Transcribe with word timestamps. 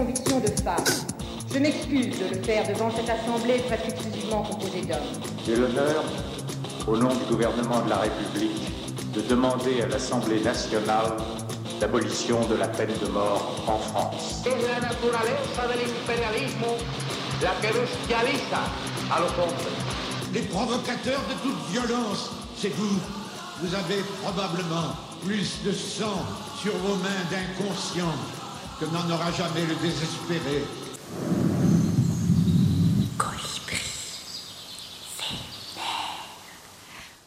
convictions 0.00 0.40
de 0.40 0.48
femme. 0.62 0.84
Je 1.52 1.58
m'excuse 1.58 2.18
de 2.18 2.34
le 2.34 2.42
faire 2.42 2.66
devant 2.66 2.90
cette 2.90 3.10
assemblée 3.10 3.58
presque 3.68 3.88
exclusivement 3.88 4.42
composée 4.42 4.82
d'hommes. 4.82 5.12
J'ai 5.44 5.56
l'honneur, 5.56 6.02
au 6.86 6.96
nom 6.96 7.12
du 7.14 7.24
gouvernement 7.28 7.82
de 7.84 7.90
la 7.90 7.98
République, 7.98 8.62
de 9.14 9.20
demander 9.28 9.82
à 9.82 9.88
l'Assemblée 9.88 10.40
nationale 10.40 11.12
l'abolition 11.82 12.38
de 12.48 12.54
la 12.54 12.68
peine 12.68 12.96
de 13.02 13.08
mort 13.08 13.62
en 13.66 13.78
France. 13.78 14.42
Es 14.46 14.56
la 14.72 14.80
naturaleza 14.80 15.62
del 15.68 15.82
imperialismo 15.90 16.76
la 17.42 17.52
que 17.60 17.72
bestializa 17.78 18.62
a 19.14 19.20
los 19.20 19.32
hombres. 19.36 19.68
Les 20.32 20.42
provocateurs 20.42 21.22
de 21.28 21.34
toute 21.42 21.60
violence, 21.72 22.30
c'est 22.56 22.72
vous. 22.74 22.98
Vous 23.60 23.74
avez 23.74 24.02
probablement 24.22 24.94
plus 25.26 25.62
de 25.64 25.72
sang 25.72 26.22
sur 26.62 26.72
vos 26.78 26.96
mains 26.96 27.24
d'inconscients 27.30 28.16
n'en 28.86 29.14
aura 29.14 29.30
jamais 29.32 29.66
le 29.66 29.74
désespéré. 29.76 30.64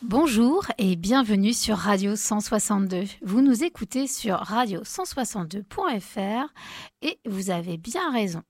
Bonjour 0.01 0.65
et 0.77 0.95
bienvenue 0.95 1.53
sur 1.53 1.77
Radio 1.77 2.15
162. 2.15 3.05
Vous 3.23 3.41
nous 3.41 3.63
écoutez 3.63 4.05
sur 4.05 4.43
radio162.fr 4.43 6.53
et 7.01 7.19
vous 7.25 7.49
avez 7.49 7.77
bien 7.77 8.11
raison. 8.11 8.43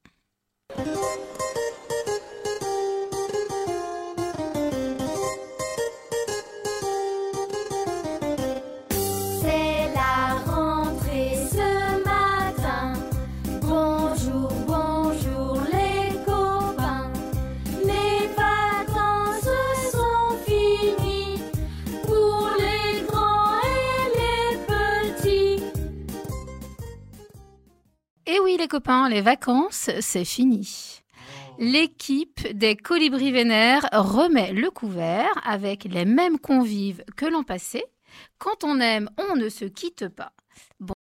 Et 28.34 28.40
oui 28.40 28.58
les 28.58 28.68
copains, 28.68 29.10
les 29.10 29.22
vacances, 29.22 29.92
c'est 30.00 30.26
fini. 30.26 31.04
L'équipe 31.60 32.48
des 32.52 32.76
Colibris 32.76 33.32
Vénères 33.32 33.88
remet 33.92 34.52
le 34.54 34.72
couvert 34.72 35.30
avec 35.44 35.84
les 35.84 36.04
mêmes 36.04 36.40
convives 36.40 37.04
que 37.16 37.28
l'an 37.28 37.44
passé. 37.44 37.84
Quand 38.40 38.64
on 38.64 38.80
aime, 38.80 39.08
on 39.20 39.36
ne 39.36 39.50
se 39.50 39.66
quitte 39.66 40.08
pas. 40.08 40.34
Bon. 40.80 40.96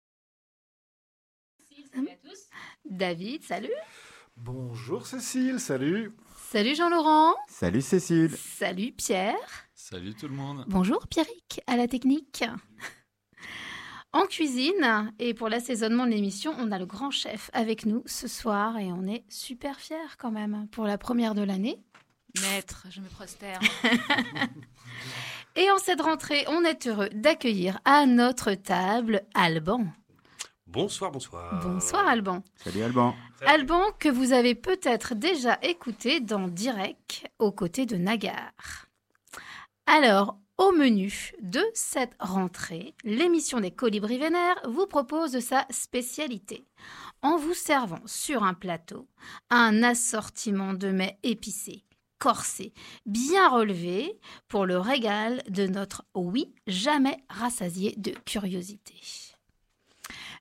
David, 2.85 3.45
salut. 3.45 3.69
Bonjour 4.37 5.07
Cécile, 5.07 5.61
salut. 5.61 6.13
Salut 6.51 6.75
Jean-Laurent. 6.75 7.37
Salut 7.47 7.83
Cécile. 7.83 8.37
Salut 8.37 8.91
Pierre. 8.91 9.37
Salut 9.73 10.15
tout 10.15 10.27
le 10.27 10.35
monde. 10.35 10.65
Bonjour 10.67 11.07
Pierrick 11.07 11.61
à 11.69 11.77
la 11.77 11.87
technique. 11.87 12.43
En 14.13 14.27
cuisine 14.27 15.13
et 15.21 15.35
pour 15.35 15.49
l'assaisonnement 15.49 16.05
de 16.05 16.11
l'émission, 16.11 16.53
on 16.59 16.73
a 16.73 16.79
le 16.79 16.87
grand 16.87 17.13
chef 17.13 17.49
avec 17.53 17.87
nous 17.87 18.03
ce 18.07 18.27
soir 18.27 18.77
et 18.79 18.93
on 18.93 19.07
est 19.07 19.23
super 19.29 19.79
fiers 19.79 20.17
quand 20.19 20.33
même 20.33 20.67
pour 20.73 20.85
la 20.85 20.99
première 20.99 21.37
de 21.37 21.43
l'année. 21.43 21.81
Maître, 22.41 22.87
je 22.91 23.01
me 23.01 23.09
prosterne. 23.09 23.65
Et 25.57 25.69
en 25.71 25.79
cette 25.79 26.01
rentrée, 26.01 26.45
on 26.49 26.65
est 26.65 26.87
heureux 26.87 27.09
d'accueillir 27.13 27.81
à 27.85 28.07
notre 28.07 28.55
table 28.55 29.23
Alban. 29.35 29.87
Bonsoir, 30.67 31.11
bonsoir. 31.11 31.61
Bonsoir 31.65 32.07
Alban. 32.07 32.45
Salut 32.57 32.83
Alban. 32.83 33.15
Alban 33.45 33.91
que 33.99 34.09
vous 34.09 34.33
avez 34.33 34.55
peut-être 34.55 35.17
déjà 35.17 35.59
écouté 35.63 36.21
dans 36.21 36.47
Direct 36.47 37.29
aux 37.41 37.51
côtés 37.51 37.87
de 37.87 37.97
Nagar. 37.97 38.53
Alors, 39.87 40.39
au 40.61 40.73
menu 40.73 41.33
de 41.41 41.63
cette 41.73 42.15
rentrée, 42.21 42.95
l'émission 43.03 43.61
des 43.61 43.71
Colibris 43.71 44.19
Vénères 44.19 44.61
vous 44.69 44.87
propose 44.87 45.41
sa 45.41 45.67
spécialité 45.71 46.67
en 47.23 47.39
vous 47.39 47.55
servant 47.55 48.03
sur 48.05 48.43
un 48.43 48.53
plateau 48.53 49.09
un 49.49 49.83
assortiment 49.83 50.75
de 50.75 50.89
mets 50.89 51.19
épicés, 51.23 51.87
corsés, 52.19 52.75
bien 53.07 53.49
relevés 53.49 54.21
pour 54.49 54.67
le 54.67 54.77
régal 54.77 55.43
de 55.49 55.67
notre 55.67 56.05
oui 56.15 56.53
jamais 56.67 57.17
rassasié 57.31 57.95
de 57.97 58.13
curiosité. 58.27 59.01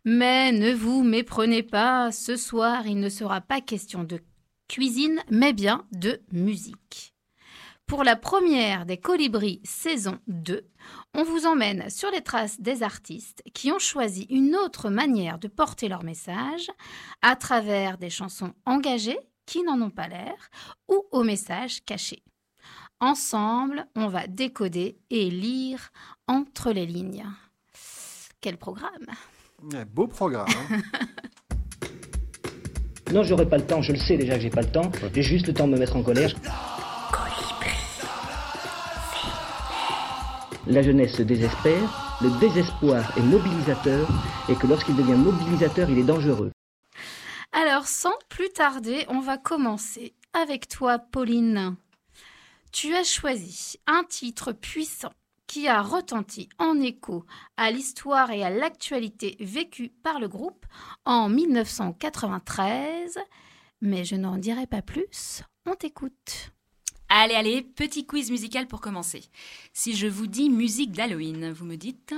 Mais 0.03 0.51
ne 0.51 0.73
vous 0.73 1.01
méprenez 1.01 1.63
pas, 1.63 2.11
ce 2.11 2.35
soir 2.35 2.85
il 2.87 2.99
ne 2.99 3.09
sera 3.09 3.39
pas 3.39 3.61
question 3.61 4.03
de 4.03 4.19
cuisine, 4.67 5.23
mais 5.29 5.53
bien 5.53 5.87
de 5.93 6.19
musique. 6.33 7.13
Pour 7.89 8.03
la 8.03 8.15
première 8.15 8.85
des 8.85 8.97
Colibris 8.97 9.61
saison 9.63 10.19
2, 10.27 10.63
on 11.15 11.23
vous 11.23 11.47
emmène 11.47 11.89
sur 11.89 12.11
les 12.11 12.21
traces 12.21 12.61
des 12.61 12.83
artistes 12.83 13.41
qui 13.55 13.71
ont 13.71 13.79
choisi 13.79 14.27
une 14.29 14.55
autre 14.55 14.91
manière 14.91 15.39
de 15.39 15.47
porter 15.47 15.89
leur 15.89 16.03
message 16.03 16.69
à 17.23 17.35
travers 17.35 17.97
des 17.97 18.11
chansons 18.11 18.53
engagées 18.67 19.17
qui 19.47 19.63
n'en 19.63 19.81
ont 19.81 19.89
pas 19.89 20.07
l'air 20.07 20.35
ou 20.87 21.03
au 21.11 21.23
message 21.23 21.83
caché. 21.83 22.21
Ensemble, 22.99 23.87
on 23.95 24.07
va 24.07 24.27
décoder 24.27 24.99
et 25.09 25.31
lire 25.31 25.89
entre 26.27 26.71
les 26.71 26.85
lignes. 26.85 27.25
Quel 28.39 28.57
programme 28.57 29.07
Beau 29.91 30.05
programme. 30.07 30.47
hein. 30.71 30.81
Non, 33.11 33.23
j'aurai 33.23 33.49
pas 33.49 33.57
le 33.57 33.65
temps, 33.65 33.81
je 33.81 33.91
le 33.91 33.97
sais 33.97 34.17
déjà 34.17 34.35
que 34.35 34.41
j'ai 34.41 34.51
pas 34.51 34.61
le 34.61 34.69
temps. 34.71 34.91
J'ai 35.15 35.23
juste 35.23 35.47
le 35.47 35.53
temps 35.55 35.67
de 35.67 35.73
me 35.73 35.79
mettre 35.79 35.95
en 35.95 36.03
colère. 36.03 36.35
La 40.69 40.83
jeunesse 40.83 41.15
se 41.15 41.23
désespère, 41.23 42.19
le 42.21 42.29
désespoir 42.39 43.17
est 43.17 43.23
mobilisateur, 43.23 44.07
et 44.47 44.55
que 44.55 44.67
lorsqu'il 44.67 44.95
devient 44.95 45.15
mobilisateur, 45.15 45.89
il 45.89 45.97
est 45.97 46.03
dangereux. 46.03 46.51
Alors, 47.51 47.87
sans 47.87 48.13
plus 48.29 48.49
tarder, 48.49 49.03
on 49.07 49.19
va 49.19 49.39
commencer 49.39 50.13
avec 50.33 50.67
toi, 50.67 50.99
Pauline. 50.99 51.75
Tu 52.71 52.93
as 52.93 53.03
choisi 53.03 53.79
un 53.87 54.03
titre 54.03 54.51
puissant 54.51 55.11
qui 55.47 55.67
a 55.67 55.81
retenti 55.81 56.49
en 56.59 56.79
écho 56.79 57.25
à 57.57 57.71
l'histoire 57.71 58.29
et 58.29 58.43
à 58.43 58.51
l'actualité 58.51 59.37
vécue 59.39 59.89
par 60.03 60.19
le 60.19 60.27
groupe 60.27 60.67
en 61.03 61.29
1993. 61.29 63.17
Mais 63.81 64.05
je 64.05 64.15
n'en 64.15 64.37
dirai 64.37 64.67
pas 64.67 64.83
plus. 64.83 65.41
On 65.65 65.73
t'écoute. 65.73 66.51
Allez, 67.09 67.33
allez, 67.33 67.61
petit 67.63 68.05
quiz 68.05 68.29
musical 68.29 68.67
pour 68.67 68.81
commencer. 68.81 69.23
Si 69.73 69.95
je 69.95 70.07
vous 70.07 70.27
dis 70.27 70.49
musique 70.49 70.91
d'Halloween, 70.91 71.51
vous 71.51 71.65
me 71.65 71.75
dites 71.75 72.13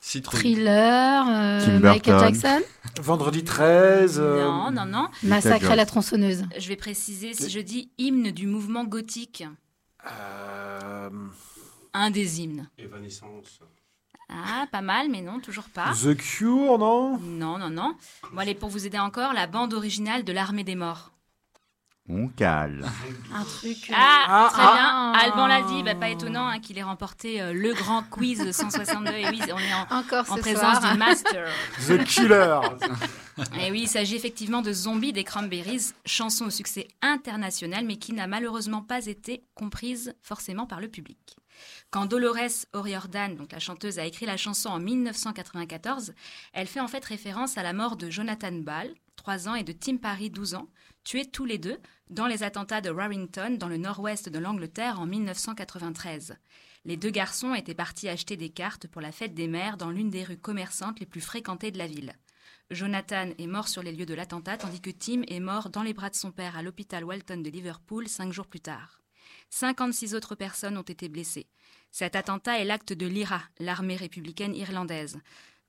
Citrouille. 0.00 0.40
Thriller, 0.54 1.24
euh, 1.28 1.78
Michael. 1.80 2.20
Jackson, 2.20 2.60
Vendredi 3.02 3.44
13. 3.44 4.18
euh, 4.20 4.44
Non, 4.44 4.70
non, 4.70 4.86
non. 4.86 5.08
Massacre 5.22 5.70
à 5.70 5.76
la 5.76 5.84
tronçonneuse. 5.86 6.44
Je 6.56 6.68
vais 6.68 6.76
préciser 6.76 7.34
si 7.34 7.50
je 7.50 7.60
dis 7.60 7.90
hymne 7.98 8.30
du 8.30 8.46
mouvement 8.46 8.84
gothique. 8.84 9.44
euh, 10.06 11.10
Un 11.92 12.10
des 12.10 12.40
hymnes. 12.40 12.68
Évanescence. 12.78 13.60
Ah, 14.30 14.66
pas 14.70 14.80
mal, 14.80 15.08
mais 15.10 15.20
non, 15.22 15.40
toujours 15.40 15.68
pas. 15.68 15.92
The 15.92 16.16
Cure, 16.16 16.78
non? 16.78 17.18
Non, 17.18 17.58
non, 17.58 17.68
non. 17.68 17.94
Bon, 18.32 18.38
allez, 18.38 18.54
pour 18.54 18.68
vous 18.68 18.86
aider 18.86 18.98
encore, 19.00 19.32
la 19.34 19.48
bande 19.48 19.74
originale 19.74 20.22
de 20.24 20.32
l'Armée 20.32 20.62
des 20.64 20.76
Morts. 20.76 21.10
On 22.12 22.26
cale. 22.28 22.84
Un 23.32 23.44
truc. 23.44 23.88
euh, 23.88 23.94
Ah, 23.96 24.48
très 24.52 24.62
ah. 24.64 24.72
bien. 24.74 25.12
Alban 25.30 25.46
l'a 25.46 25.62
dit, 25.62 25.82
bah, 25.84 25.94
pas 25.94 26.08
étonnant 26.08 26.46
hein, 26.48 26.58
qu'il 26.58 26.76
ait 26.76 26.82
remporté 26.82 27.40
euh, 27.40 27.52
le 27.52 27.72
grand 27.72 28.02
quiz 28.02 28.44
de 28.44 28.50
162. 28.50 29.12
Et 29.12 29.28
oui, 29.28 29.40
on 29.52 29.58
est 29.58 29.74
en, 29.74 29.98
Encore 29.98 30.24
en 30.30 30.36
ce 30.36 30.40
présence 30.40 30.78
soir. 30.80 30.92
du 30.92 30.98
master. 30.98 31.48
The 31.86 32.02
Killer. 32.04 32.60
Et 33.60 33.70
oui, 33.70 33.82
il 33.82 33.88
s'agit 33.88 34.16
effectivement 34.16 34.60
de 34.60 34.72
Zombie 34.72 35.12
des 35.12 35.22
Cranberries, 35.22 35.92
chanson 36.04 36.46
au 36.46 36.50
succès 36.50 36.88
international, 37.00 37.84
mais 37.86 37.96
qui 37.96 38.12
n'a 38.12 38.26
malheureusement 38.26 38.82
pas 38.82 39.06
été 39.06 39.44
comprise 39.54 40.12
forcément 40.20 40.66
par 40.66 40.80
le 40.80 40.88
public. 40.88 41.36
Quand 41.90 42.06
Dolores 42.06 42.66
O'Riordan, 42.72 43.36
donc 43.36 43.52
la 43.52 43.58
chanteuse, 43.60 43.98
a 43.98 44.04
écrit 44.04 44.26
la 44.26 44.36
chanson 44.36 44.68
en 44.70 44.78
1994, 44.80 46.12
elle 46.52 46.66
fait 46.66 46.80
en 46.80 46.88
fait 46.88 47.04
référence 47.04 47.56
à 47.58 47.62
la 47.62 47.72
mort 47.72 47.96
de 47.96 48.10
Jonathan 48.10 48.52
Ball, 48.52 48.90
3 49.16 49.48
ans, 49.48 49.54
et 49.54 49.62
de 49.64 49.72
Tim 49.72 49.96
Parry, 49.98 50.30
12 50.30 50.54
ans, 50.54 50.68
tués 51.04 51.26
tous 51.26 51.44
les 51.44 51.58
deux 51.58 51.78
dans 52.10 52.26
les 52.26 52.42
attentats 52.42 52.80
de 52.80 52.90
Warrington, 52.90 53.56
dans 53.56 53.68
le 53.68 53.76
nord-ouest 53.76 54.28
de 54.28 54.38
l'Angleterre, 54.38 55.00
en 55.00 55.06
1993. 55.06 56.36
Les 56.84 56.96
deux 56.96 57.10
garçons 57.10 57.54
étaient 57.54 57.74
partis 57.74 58.08
acheter 58.08 58.36
des 58.36 58.48
cartes 58.48 58.88
pour 58.88 59.00
la 59.00 59.12
fête 59.12 59.34
des 59.34 59.46
mères 59.46 59.76
dans 59.76 59.90
l'une 59.90 60.10
des 60.10 60.24
rues 60.24 60.36
commerçantes 60.36 60.98
les 60.98 61.06
plus 61.06 61.20
fréquentées 61.20 61.70
de 61.70 61.78
la 61.78 61.86
ville. 61.86 62.14
Jonathan 62.70 63.30
est 63.38 63.46
mort 63.46 63.68
sur 63.68 63.82
les 63.82 63.92
lieux 63.92 64.06
de 64.06 64.14
l'attentat, 64.14 64.56
tandis 64.56 64.80
que 64.80 64.90
Tim 64.90 65.22
est 65.28 65.40
mort 65.40 65.70
dans 65.70 65.82
les 65.82 65.92
bras 65.92 66.10
de 66.10 66.16
son 66.16 66.32
père 66.32 66.56
à 66.56 66.62
l'hôpital 66.62 67.04
Walton 67.04 67.42
de 67.42 67.50
Liverpool 67.50 68.08
cinq 68.08 68.32
jours 68.32 68.46
plus 68.46 68.60
tard. 68.60 69.00
56 69.50 70.14
autres 70.14 70.34
personnes 70.34 70.78
ont 70.78 70.82
été 70.82 71.08
blessées. 71.08 71.48
Cet 71.92 72.16
attentat 72.16 72.58
est 72.58 72.64
l'acte 72.64 72.92
de 72.92 73.06
l'IRA, 73.06 73.42
l'armée 73.58 73.96
républicaine 73.96 74.54
irlandaise. 74.54 75.18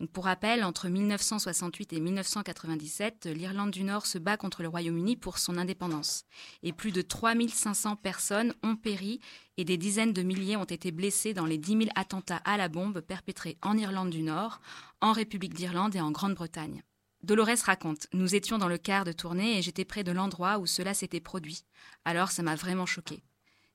Pour 0.07 0.25
rappel, 0.25 0.63
entre 0.63 0.87
1968 0.89 1.93
et 1.93 1.99
1997, 1.99 3.27
l'Irlande 3.27 3.71
du 3.71 3.83
Nord 3.83 4.05
se 4.05 4.17
bat 4.17 4.35
contre 4.35 4.63
le 4.63 4.67
Royaume-Uni 4.67 5.15
pour 5.15 5.37
son 5.37 5.57
indépendance. 5.57 6.23
Et 6.63 6.73
plus 6.73 6.91
de 6.91 7.01
3500 7.01 7.97
personnes 7.97 8.53
ont 8.63 8.75
péri 8.75 9.19
et 9.57 9.65
des 9.65 9.77
dizaines 9.77 10.13
de 10.13 10.23
milliers 10.23 10.57
ont 10.57 10.63
été 10.63 10.91
blessés 10.91 11.33
dans 11.33 11.45
les 11.45 11.57
10 11.57 11.71
000 11.71 11.83
attentats 11.95 12.41
à 12.45 12.57
la 12.57 12.67
bombe 12.67 13.01
perpétrés 13.01 13.57
en 13.61 13.77
Irlande 13.77 14.09
du 14.09 14.23
Nord, 14.23 14.59
en 15.01 15.11
République 15.11 15.53
d'Irlande 15.53 15.95
et 15.95 16.01
en 16.01 16.11
Grande-Bretagne. 16.11 16.81
Dolores 17.21 17.49
raconte 17.65 18.07
Nous 18.13 18.33
étions 18.33 18.57
dans 18.57 18.67
le 18.67 18.79
quart 18.79 19.03
de 19.03 19.11
tournée 19.11 19.57
et 19.57 19.61
j'étais 19.61 19.85
près 19.85 20.03
de 20.03 20.11
l'endroit 20.11 20.57
où 20.57 20.65
cela 20.65 20.95
s'était 20.95 21.19
produit. 21.19 21.63
Alors 22.05 22.31
ça 22.31 22.41
m'a 22.41 22.55
vraiment 22.55 22.87
choqué. 22.87 23.21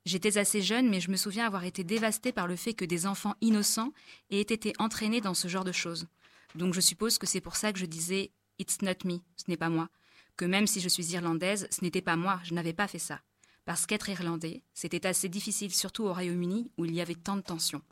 J'étais 0.06 0.38
assez 0.38 0.62
jeune, 0.62 0.88
mais 0.88 1.00
je 1.00 1.10
me 1.10 1.16
souviens 1.16 1.46
avoir 1.46 1.64
été 1.64 1.82
dévastée 1.82 2.30
par 2.30 2.46
le 2.46 2.54
fait 2.54 2.74
que 2.74 2.84
des 2.84 3.06
enfants 3.06 3.34
innocents 3.40 3.92
aient 4.30 4.40
été 4.40 4.72
entraînés 4.78 5.20
dans 5.20 5.34
ce 5.34 5.48
genre 5.48 5.64
de 5.64 5.72
choses. 5.72 6.06
Donc 6.54 6.74
je 6.74 6.80
suppose 6.80 7.18
que 7.18 7.26
c'est 7.26 7.40
pour 7.40 7.56
ça 7.56 7.72
que 7.72 7.78
je 7.80 7.86
disais 7.86 8.30
It's 8.60 8.82
not 8.82 9.04
me, 9.04 9.18
ce 9.36 9.44
n'est 9.48 9.56
pas 9.56 9.68
moi. 9.68 9.88
Que 10.36 10.44
même 10.44 10.68
si 10.68 10.80
je 10.80 10.88
suis 10.88 11.12
irlandaise, 11.12 11.66
ce 11.72 11.82
n'était 11.82 12.02
pas 12.02 12.14
moi, 12.14 12.40
je 12.44 12.54
n'avais 12.54 12.72
pas 12.72 12.86
fait 12.86 13.00
ça. 13.00 13.20
Parce 13.64 13.84
qu'être 13.84 14.08
irlandais, 14.08 14.62
c'était 14.74 15.08
assez 15.08 15.28
difficile, 15.28 15.74
surtout 15.74 16.04
au 16.04 16.12
Royaume-Uni, 16.12 16.70
où 16.78 16.84
il 16.84 16.94
y 16.94 17.00
avait 17.00 17.16
tant 17.16 17.34
de 17.34 17.40
tensions. 17.40 17.82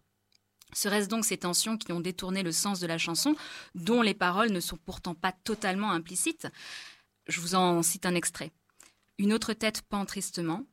Serait-ce 0.73 1.09
donc 1.09 1.25
ces 1.25 1.39
tensions 1.39 1.77
qui 1.77 1.91
ont 1.91 2.01
détourné 2.01 2.45
le 2.45 2.53
sens 2.53 2.79
de 2.79 2.87
la 2.87 2.97
chanson, 2.97 3.35
dont 3.75 4.03
les 4.03 4.15
paroles 4.15 4.53
ne 4.53 4.61
sont 4.61 4.77
pourtant 4.77 5.17
pas 5.17 5.33
totalement 5.33 5.91
implicites? 5.91 6.47
Je 7.27 7.41
vous 7.41 7.57
en 7.57 7.83
cite 7.83 8.07
un 8.07 8.15
extrait. 8.15 8.53
Une 9.19 9.33
autre 9.33 9.53
tête 9.53 9.83
pend 9.83 10.05
tristement, 10.05 10.65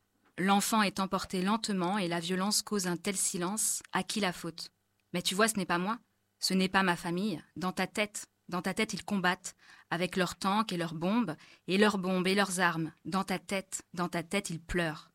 L'enfant 0.41 0.81
est 0.81 0.99
emporté 0.99 1.43
lentement 1.43 1.99
et 1.99 2.07
la 2.07 2.19
violence 2.19 2.63
cause 2.63 2.87
un 2.87 2.97
tel 2.97 3.15
silence. 3.15 3.83
À 3.91 4.01
qui 4.01 4.19
la 4.19 4.33
faute? 4.33 4.71
Mais 5.13 5.21
tu 5.21 5.35
vois, 5.35 5.47
ce 5.47 5.55
n'est 5.55 5.67
pas 5.67 5.77
moi. 5.77 5.99
Ce 6.39 6.55
n'est 6.55 6.67
pas 6.67 6.81
ma 6.81 6.95
famille. 6.95 7.39
Dans 7.57 7.71
ta 7.71 7.85
tête, 7.85 8.25
dans 8.49 8.63
ta 8.63 8.73
tête, 8.73 8.95
ils 8.95 9.05
combattent 9.05 9.53
avec 9.91 10.15
leurs 10.15 10.35
tanks 10.35 10.73
et 10.73 10.77
leurs 10.77 10.95
bombes, 10.95 11.35
et 11.67 11.77
leurs 11.77 11.99
bombes 11.99 12.25
et 12.25 12.33
leurs 12.33 12.59
armes. 12.59 12.91
Dans 13.05 13.23
ta 13.23 13.37
tête, 13.37 13.83
dans 13.93 14.09
ta 14.09 14.23
tête, 14.23 14.49
ils 14.49 14.59
pleurent. 14.59 15.11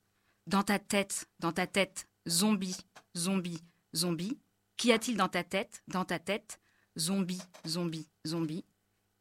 Dans 0.46 0.62
ta 0.62 0.78
tête, 0.78 1.28
dans 1.40 1.50
ta 1.50 1.66
tête, 1.66 2.06
zombie, 2.28 2.76
zombie, 3.16 3.64
zombie. 3.96 4.38
Qu'y 4.76 4.92
a-t-il 4.92 5.16
dans 5.16 5.28
ta 5.28 5.42
tête, 5.42 5.82
dans 5.88 6.04
ta 6.04 6.20
tête? 6.20 6.60
Zombie, 6.96 7.42
zombie, 7.66 8.08
zombie. 8.24 8.64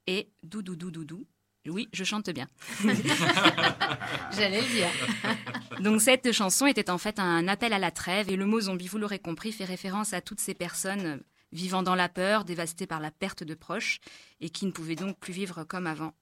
Et 0.06 0.32
doudou, 0.44 0.76
doudou, 0.76 1.04
doudou. 1.04 1.28
Oui, 1.68 1.90
je 1.94 2.04
chante 2.04 2.30
bien. 2.30 2.48
J'allais 4.32 4.62
le 4.62 4.68
dire. 4.68 4.90
Donc 5.82 6.02
cette 6.02 6.32
chanson 6.32 6.68
était 6.68 6.90
en 6.90 6.98
fait 6.98 7.20
un 7.20 7.48
appel 7.48 7.74
à 7.74 7.80
la 7.80 7.92
trêve 7.92 8.30
et 8.30 8.36
le 8.36 8.46
mot 8.46 8.62
zombie, 8.62 8.88
vous 8.88 8.98
l'aurez 8.98 9.20
compris, 9.20 9.52
fait 9.52 9.66
référence 9.66 10.14
à 10.14 10.22
toutes 10.22 10.40
ces 10.40 10.54
personnes 10.54 11.22
vivant 11.52 11.84
dans 11.84 11.96
la 11.96 12.10
peur, 12.10 12.46
dévastées 12.46 12.88
par 12.88 13.00
la 13.00 13.12
perte 13.12 13.44
de 13.44 13.56
proches 13.56 14.00
et 14.42 14.50
qui 14.50 14.66
ne 14.66 14.72
pouvaient 14.72 14.96
donc 14.96 15.18
plus 15.18 15.34
vivre 15.34 15.64
comme 15.64 15.88
avant. 15.88 16.14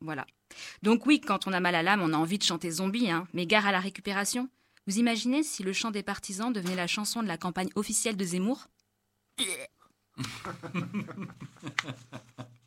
Voilà. 0.00 0.26
Donc 0.82 1.06
oui, 1.06 1.20
quand 1.20 1.46
on 1.46 1.52
a 1.52 1.60
mal 1.60 1.74
à 1.74 1.82
l'âme, 1.82 2.02
on 2.02 2.12
a 2.12 2.16
envie 2.16 2.38
de 2.38 2.44
chanter 2.44 2.70
zombie, 2.70 3.10
hein, 3.10 3.26
mais 3.32 3.46
gare 3.46 3.66
à 3.66 3.72
la 3.72 3.80
récupération. 3.80 4.48
Vous 4.86 4.98
imaginez 4.98 5.42
si 5.42 5.62
le 5.62 5.72
chant 5.72 5.90
des 5.90 6.02
partisans 6.02 6.52
devenait 6.52 6.76
la 6.76 6.86
chanson 6.86 7.22
de 7.22 7.28
la 7.28 7.38
campagne 7.38 7.70
officielle 7.74 8.16
de 8.16 8.24
Zemmour? 8.24 8.68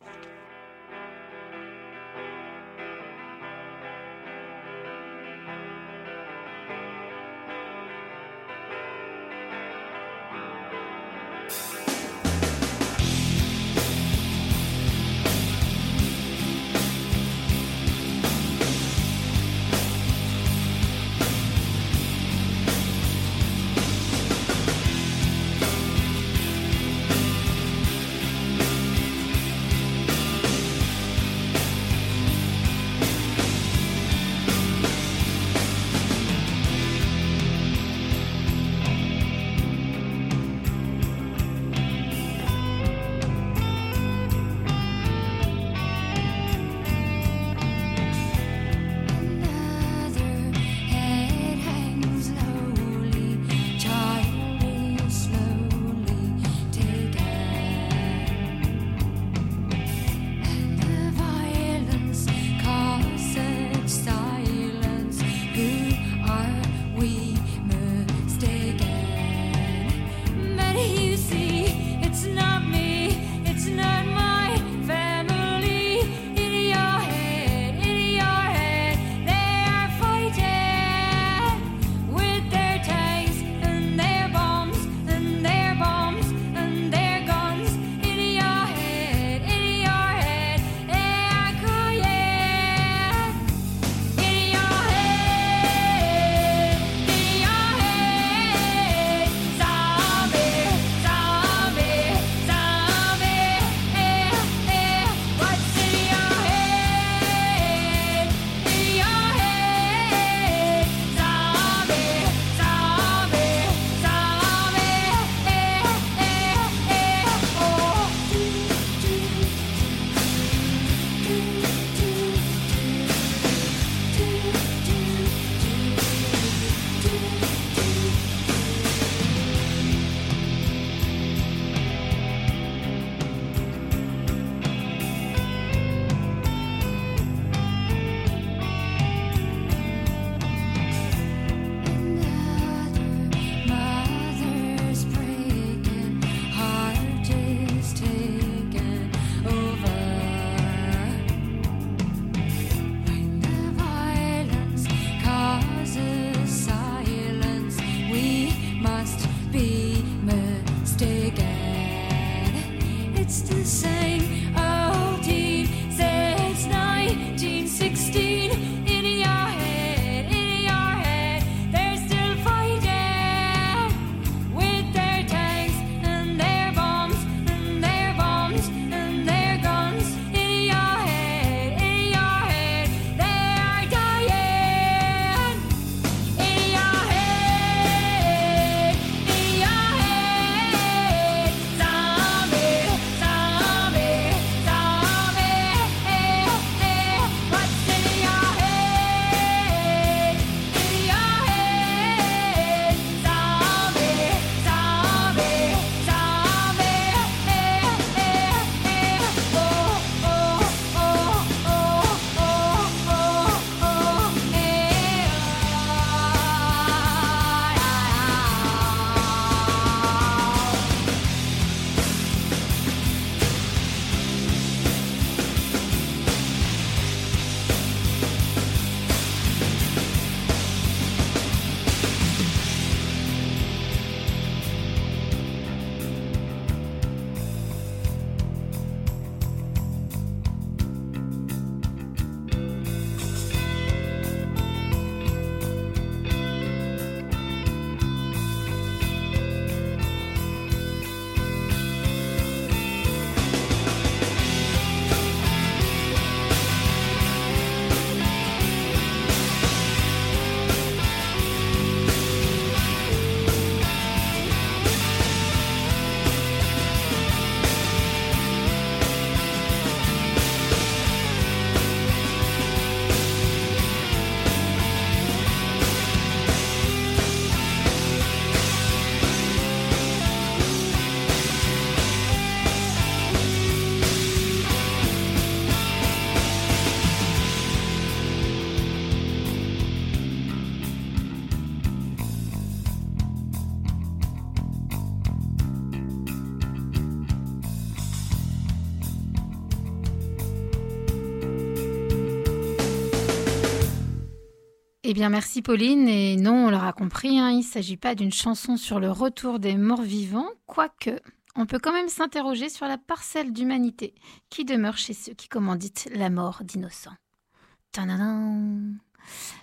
bien, 305.15 305.29
merci 305.29 305.61
Pauline. 305.61 306.09
Et 306.09 306.35
non, 306.35 306.67
on 306.67 306.69
l'aura 306.69 306.91
compris, 306.91 307.39
hein, 307.39 307.49
il 307.49 307.59
ne 307.59 307.63
s'agit 307.63 307.95
pas 307.95 308.15
d'une 308.15 308.33
chanson 308.33 308.75
sur 308.75 308.99
le 308.99 309.09
retour 309.09 309.59
des 309.59 309.77
morts 309.77 310.01
vivants, 310.01 310.49
quoique 310.65 311.21
on 311.55 311.65
peut 311.65 311.79
quand 311.79 311.93
même 311.93 312.09
s'interroger 312.09 312.67
sur 312.67 312.85
la 312.85 312.97
parcelle 312.97 313.53
d'humanité 313.53 314.13
qui 314.49 314.65
demeure 314.65 314.97
chez 314.97 315.13
ceux 315.13 315.33
qui 315.33 315.47
commanditent 315.47 316.09
la 316.13 316.29
mort 316.29 316.63
d'innocents. 316.65 317.15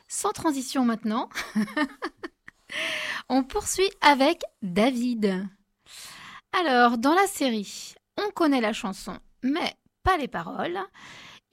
Sans 0.08 0.32
transition 0.32 0.86
maintenant, 0.86 1.28
on 3.28 3.44
poursuit 3.44 3.90
avec 4.00 4.40
David. 4.62 5.46
Alors, 6.58 6.96
dans 6.96 7.14
la 7.14 7.26
série, 7.26 7.94
on 8.16 8.30
connaît 8.30 8.62
la 8.62 8.72
chanson, 8.72 9.18
mais 9.42 9.74
pas 10.02 10.16
les 10.16 10.28
paroles. 10.28 10.80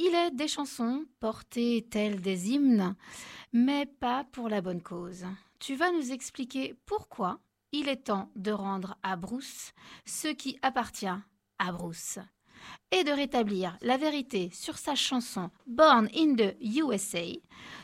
Il 0.01 0.15
est 0.15 0.31
des 0.31 0.47
chansons 0.47 1.05
portées 1.19 1.85
telles 1.91 2.21
des 2.21 2.51
hymnes, 2.51 2.95
mais 3.51 3.85
pas 3.85 4.23
pour 4.31 4.47
la 4.47 4.61
bonne 4.61 4.81
cause. 4.81 5.25
Tu 5.59 5.75
vas 5.75 5.91
nous 5.91 6.13
expliquer 6.13 6.73
pourquoi 6.85 7.39
il 7.73 7.89
est 7.89 8.05
temps 8.05 8.31
de 8.37 8.51
rendre 8.51 8.97
à 9.03 9.17
Bruce 9.17 9.73
ce 10.05 10.29
qui 10.29 10.57
appartient 10.61 11.05
à 11.05 11.71
Bruce 11.73 12.17
et 12.91 13.03
de 13.03 13.11
rétablir 13.11 13.77
la 13.81 13.97
vérité 13.97 14.49
sur 14.53 14.77
sa 14.77 14.95
chanson 14.95 15.51
Born 15.67 16.07
in 16.15 16.35
the 16.35 16.55
USA, 16.61 17.25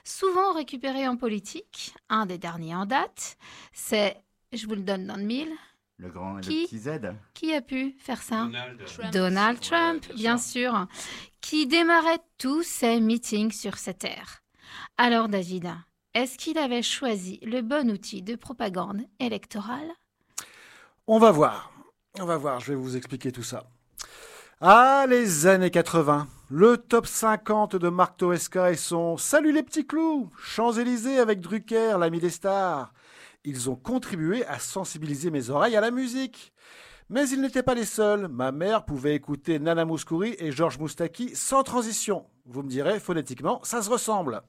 souvent 0.06 0.54
récupérée 0.54 1.10
en 1.10 1.18
politique. 1.18 1.94
Un 2.08 2.26
des 2.26 2.38
derniers 2.38 2.76
en 2.76 2.86
date, 2.86 3.38
c'est, 3.74 4.24
je 4.54 4.66
vous 4.68 4.76
le 4.76 4.84
donne 4.84 5.06
dans 5.06 5.18
le 5.18 5.24
mille, 5.24 5.52
Le 5.98 6.10
grand 6.10 6.38
et 6.40 6.42
Qui 6.42 6.62
le 6.62 6.68
petit 6.68 6.80
Z. 6.80 6.90
qui 7.34 7.54
a 7.56 7.62
pu 7.62 7.96
faire 8.00 8.22
ça 8.22 8.46
Donald 8.46 8.86
Trump. 8.86 9.12
Donald 9.14 9.58
Ouais, 9.58 9.64
Trump, 9.64 10.06
bien 10.08 10.16
bien 10.16 10.38
sûr, 10.38 10.88
qui 11.42 11.68
démarrait 11.68 12.20
tous 12.38 12.64
ses 12.64 13.00
meetings 13.00 13.52
sur 13.52 13.78
cette 13.78 14.00
terre. 14.00 14.42
Alors 14.98 15.30
David, 15.30 15.70
est-ce 16.14 16.38
qu'il 16.38 16.58
avait 16.58 16.82
choisi 16.82 17.40
le 17.44 17.62
bon 17.62 17.90
outil 17.92 18.22
de 18.22 18.36
propagande 18.36 19.02
électorale? 19.20 19.90
On 21.08 21.18
va 21.20 21.32
voir. 21.32 21.72
On 22.20 22.25
va 22.25 22.38
voir, 22.38 22.60
je 22.60 22.68
vais 22.74 22.75
vous 22.78 22.98
expliquer 22.98 23.32
tout 23.32 23.44
ça. 23.44 23.66
Ah, 24.62 25.06
les 25.08 25.48
années 25.48 25.70
80. 25.72 26.28
Le 26.50 26.78
top 26.78 27.08
50 27.08 27.75
de 27.75 27.90
Marc 27.90 28.18
Toesca 28.18 28.72
et 28.72 28.75
son 28.75 29.18
Salut 29.18 29.52
les 29.52 29.64
petits 29.64 29.86
clous 29.86 30.30
Champs-Élysées 30.42 31.20
avec 31.20 31.42
Drucker, 31.42 31.98
l'ami 32.00 32.20
des 32.20 32.30
stars. 32.30 32.94
Ils 33.46 33.70
ont 33.70 33.75
contribué 33.75 34.44
à 34.48 34.58
sensibiliser 34.58 35.30
mes 35.30 35.52
oreilles 35.52 35.75
à 35.75 35.82
la 35.82 35.92
musique. 35.92 36.52
Mais 37.10 37.30
ils 37.30 37.40
n'étaient 37.40 37.62
pas 37.62 37.75
les 37.75 37.86
seuls. 37.86 38.28
Ma 38.28 38.52
mère 38.52 38.86
pouvait 38.86 39.14
écouter 39.14 39.60
Nana 39.60 39.86
Mouskouri 39.86 40.36
et 40.40 40.52
Georges 40.52 40.80
Moustaki 40.80 41.36
sans 41.36 41.62
transition. 41.62 42.25
Vous 42.48 42.64
me 42.64 42.70
direz, 42.70 43.00
phonétiquement, 43.00 43.62
ça 43.64 43.84
se 43.84 43.90
ressemble. 43.92 44.42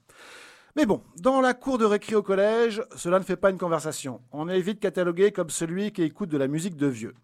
Mais 0.77 0.87
bon, 0.87 1.03
dans 1.19 1.43
la 1.43 1.53
cour 1.53 1.77
de 1.77 1.85
récré 1.85 2.15
au 2.15 2.23
collège, 2.23 2.83
cela 2.97 3.19
ne 3.19 3.25
fait 3.25 3.37
pas 3.37 3.51
une 3.51 3.59
conversation. 3.59 4.23
On 4.33 4.49
est 4.49 4.61
vite 4.61 4.81
catalogué 4.81 5.31
comme 5.31 5.51
celui 5.51 5.93
qui 5.93 6.03
écoute 6.03 6.31
de 6.31 6.39
la 6.39 6.49
musique 6.49 6.77
de 6.77 6.87
vieux. 6.87 7.15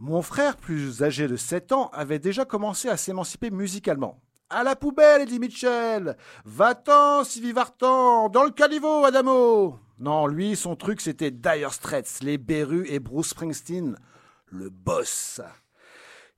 Mon 0.00 0.22
frère, 0.22 0.56
plus 0.56 1.04
âgé 1.04 1.28
de 1.28 1.36
7 1.36 1.70
ans, 1.70 1.90
avait 1.92 2.18
déjà 2.18 2.44
commencé 2.44 2.88
à 2.88 2.96
s'émanciper 2.96 3.50
musicalement. 3.50 4.20
À 4.48 4.64
la 4.64 4.74
poubelle, 4.74 5.26
dit 5.26 5.38
Mitchell 5.38 6.16
Va-t'en, 6.44 7.22
Sylvie 7.22 7.52
Vartan 7.52 8.28
Dans 8.28 8.42
le 8.42 8.50
caniveau, 8.50 9.04
Adamo 9.04 9.78
Non, 10.00 10.26
lui, 10.26 10.56
son 10.56 10.76
truc, 10.76 11.02
c'était 11.02 11.30
Dire 11.30 11.74
Straits, 11.74 12.20
les 12.22 12.38
Berus 12.38 12.86
et 12.88 13.00
Bruce 13.00 13.28
Springsteen. 13.28 13.98
Le 14.46 14.70
boss 14.70 15.42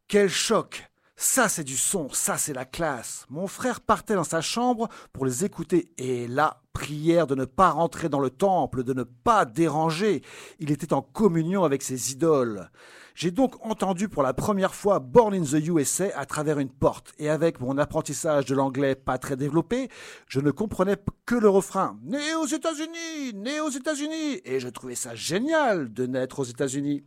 Quel 0.08 0.28
choc 0.28 0.90
Ça, 1.14 1.48
c'est 1.48 1.62
du 1.62 1.76
son, 1.76 2.08
ça, 2.10 2.38
c'est 2.38 2.54
la 2.54 2.64
classe. 2.64 3.24
Mon 3.30 3.46
frère 3.46 3.80
partait 3.80 4.16
dans 4.16 4.24
sa 4.24 4.40
chambre 4.40 4.88
pour 5.12 5.24
les 5.24 5.44
écouter. 5.44 5.92
Et 5.96 6.26
là, 6.26 6.60
prière 6.72 7.28
de 7.28 7.36
ne 7.36 7.44
pas 7.44 7.70
rentrer 7.70 8.08
dans 8.08 8.18
le 8.18 8.30
temple, 8.30 8.82
de 8.82 8.94
ne 8.94 9.04
pas 9.04 9.44
déranger. 9.44 10.22
Il 10.58 10.72
était 10.72 10.92
en 10.92 11.00
communion 11.00 11.62
avec 11.62 11.84
ses 11.84 12.10
idoles. 12.10 12.68
J'ai 13.14 13.30
donc 13.30 13.54
entendu 13.64 14.08
pour 14.08 14.22
la 14.22 14.32
première 14.32 14.74
fois 14.74 14.98
Born 14.98 15.34
in 15.34 15.42
the 15.42 15.66
USA 15.66 16.06
à 16.16 16.24
travers 16.24 16.58
une 16.58 16.70
porte, 16.70 17.12
et 17.18 17.28
avec 17.28 17.60
mon 17.60 17.76
apprentissage 17.78 18.46
de 18.46 18.54
l'anglais 18.54 18.94
pas 18.94 19.18
très 19.18 19.36
développé, 19.36 19.88
je 20.26 20.40
ne 20.40 20.50
comprenais 20.50 20.96
que 21.26 21.34
le 21.34 21.48
refrain. 21.48 21.98
Né 22.04 22.34
aux 22.34 22.46
États-Unis, 22.46 23.34
né 23.34 23.60
aux 23.60 23.70
États-Unis, 23.70 24.40
et 24.44 24.60
je 24.60 24.68
trouvais 24.68 24.94
ça 24.94 25.14
génial 25.14 25.92
de 25.92 26.06
naître 26.06 26.40
aux 26.40 26.44
États-Unis. 26.44 27.04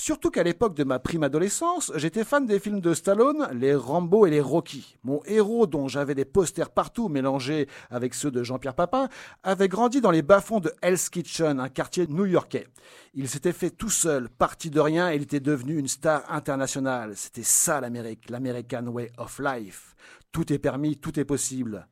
Surtout 0.00 0.30
qu'à 0.30 0.44
l'époque 0.44 0.76
de 0.76 0.84
ma 0.84 1.00
prime 1.00 1.24
adolescence, 1.24 1.90
j'étais 1.96 2.22
fan 2.22 2.46
des 2.46 2.60
films 2.60 2.80
de 2.80 2.94
Stallone, 2.94 3.48
les 3.52 3.74
Rambo 3.74 4.26
et 4.26 4.30
les 4.30 4.40
Rocky. 4.40 4.96
Mon 5.02 5.20
héros, 5.24 5.66
dont 5.66 5.88
j'avais 5.88 6.14
des 6.14 6.24
posters 6.24 6.70
partout 6.70 7.08
mélangés 7.08 7.66
avec 7.90 8.14
ceux 8.14 8.30
de 8.30 8.44
Jean-Pierre 8.44 8.76
Papin, 8.76 9.08
avait 9.42 9.66
grandi 9.66 10.00
dans 10.00 10.12
les 10.12 10.22
bas-fonds 10.22 10.60
de 10.60 10.72
Hell's 10.82 11.08
Kitchen, 11.08 11.58
un 11.58 11.68
quartier 11.68 12.06
new-yorkais. 12.06 12.68
Il 13.12 13.28
s'était 13.28 13.52
fait 13.52 13.70
tout 13.70 13.90
seul, 13.90 14.28
parti 14.28 14.70
de 14.70 14.78
rien, 14.78 15.10
et 15.10 15.16
il 15.16 15.22
était 15.22 15.40
devenu 15.40 15.76
une 15.76 15.88
star 15.88 16.22
internationale. 16.32 17.16
C'était 17.16 17.42
ça 17.42 17.80
l'Amérique, 17.80 18.30
l'American 18.30 18.86
Way 18.86 19.10
of 19.18 19.40
Life. 19.40 19.96
Tout 20.30 20.52
est 20.52 20.60
permis, 20.60 20.96
tout 20.96 21.18
est 21.18 21.24
possible. 21.24 21.88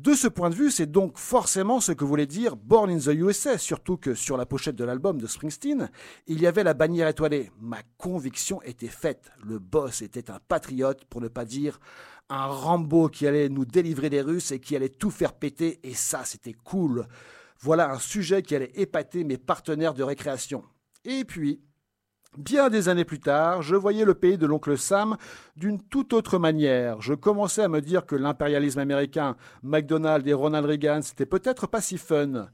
De 0.00 0.14
ce 0.14 0.26
point 0.26 0.50
de 0.50 0.56
vue, 0.56 0.72
c'est 0.72 0.90
donc 0.90 1.18
forcément 1.18 1.80
ce 1.80 1.92
que 1.92 2.04
voulait 2.04 2.26
dire 2.26 2.56
Born 2.56 2.90
in 2.90 2.98
the 2.98 3.14
USA, 3.14 3.58
surtout 3.58 3.96
que 3.96 4.14
sur 4.14 4.36
la 4.36 4.44
pochette 4.44 4.74
de 4.74 4.82
l'album 4.82 5.20
de 5.20 5.28
Springsteen, 5.28 5.88
il 6.26 6.42
y 6.42 6.48
avait 6.48 6.64
la 6.64 6.74
bannière 6.74 7.06
étoilée. 7.06 7.52
Ma 7.60 7.78
conviction 7.96 8.60
était 8.62 8.88
faite. 8.88 9.30
Le 9.44 9.60
boss 9.60 10.02
était 10.02 10.32
un 10.32 10.40
patriote, 10.48 11.04
pour 11.04 11.20
ne 11.20 11.28
pas 11.28 11.44
dire 11.44 11.78
un 12.28 12.46
Rambo 12.46 13.08
qui 13.08 13.24
allait 13.28 13.48
nous 13.48 13.64
délivrer 13.64 14.10
des 14.10 14.20
Russes 14.20 14.50
et 14.50 14.58
qui 14.58 14.74
allait 14.74 14.88
tout 14.88 15.12
faire 15.12 15.32
péter, 15.32 15.78
et 15.84 15.94
ça, 15.94 16.24
c'était 16.24 16.56
cool. 16.64 17.06
Voilà 17.60 17.92
un 17.92 18.00
sujet 18.00 18.42
qui 18.42 18.56
allait 18.56 18.72
épater 18.74 19.22
mes 19.22 19.38
partenaires 19.38 19.94
de 19.94 20.02
récréation. 20.02 20.64
Et 21.04 21.24
puis, 21.24 21.60
Bien 22.36 22.68
des 22.68 22.88
années 22.88 23.04
plus 23.04 23.20
tard, 23.20 23.62
je 23.62 23.76
voyais 23.76 24.04
le 24.04 24.14
pays 24.14 24.36
de 24.36 24.46
l'oncle 24.46 24.76
Sam 24.76 25.16
d'une 25.56 25.80
toute 25.80 26.12
autre 26.12 26.38
manière. 26.38 27.00
Je 27.00 27.14
commençais 27.14 27.62
à 27.62 27.68
me 27.68 27.80
dire 27.80 28.06
que 28.06 28.16
l'impérialisme 28.16 28.80
américain, 28.80 29.36
McDonald's 29.62 30.28
et 30.28 30.32
Ronald 30.32 30.66
Reagan, 30.66 31.00
c'était 31.02 31.26
peut-être 31.26 31.68
pas 31.68 31.80
si 31.80 31.96
fun. 31.96 32.48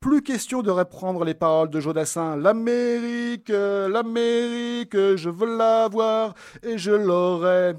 Plus 0.00 0.22
question 0.22 0.62
de 0.62 0.70
reprendre 0.70 1.24
les 1.24 1.34
paroles 1.34 1.70
de 1.70 1.78
Jodassin. 1.78 2.34
L'Amérique, 2.34 3.50
l'Amérique, 3.50 4.94
je 4.94 5.30
veux 5.30 5.56
l'avoir 5.56 6.34
et 6.64 6.76
je 6.76 6.90
l'aurai. 6.90 7.74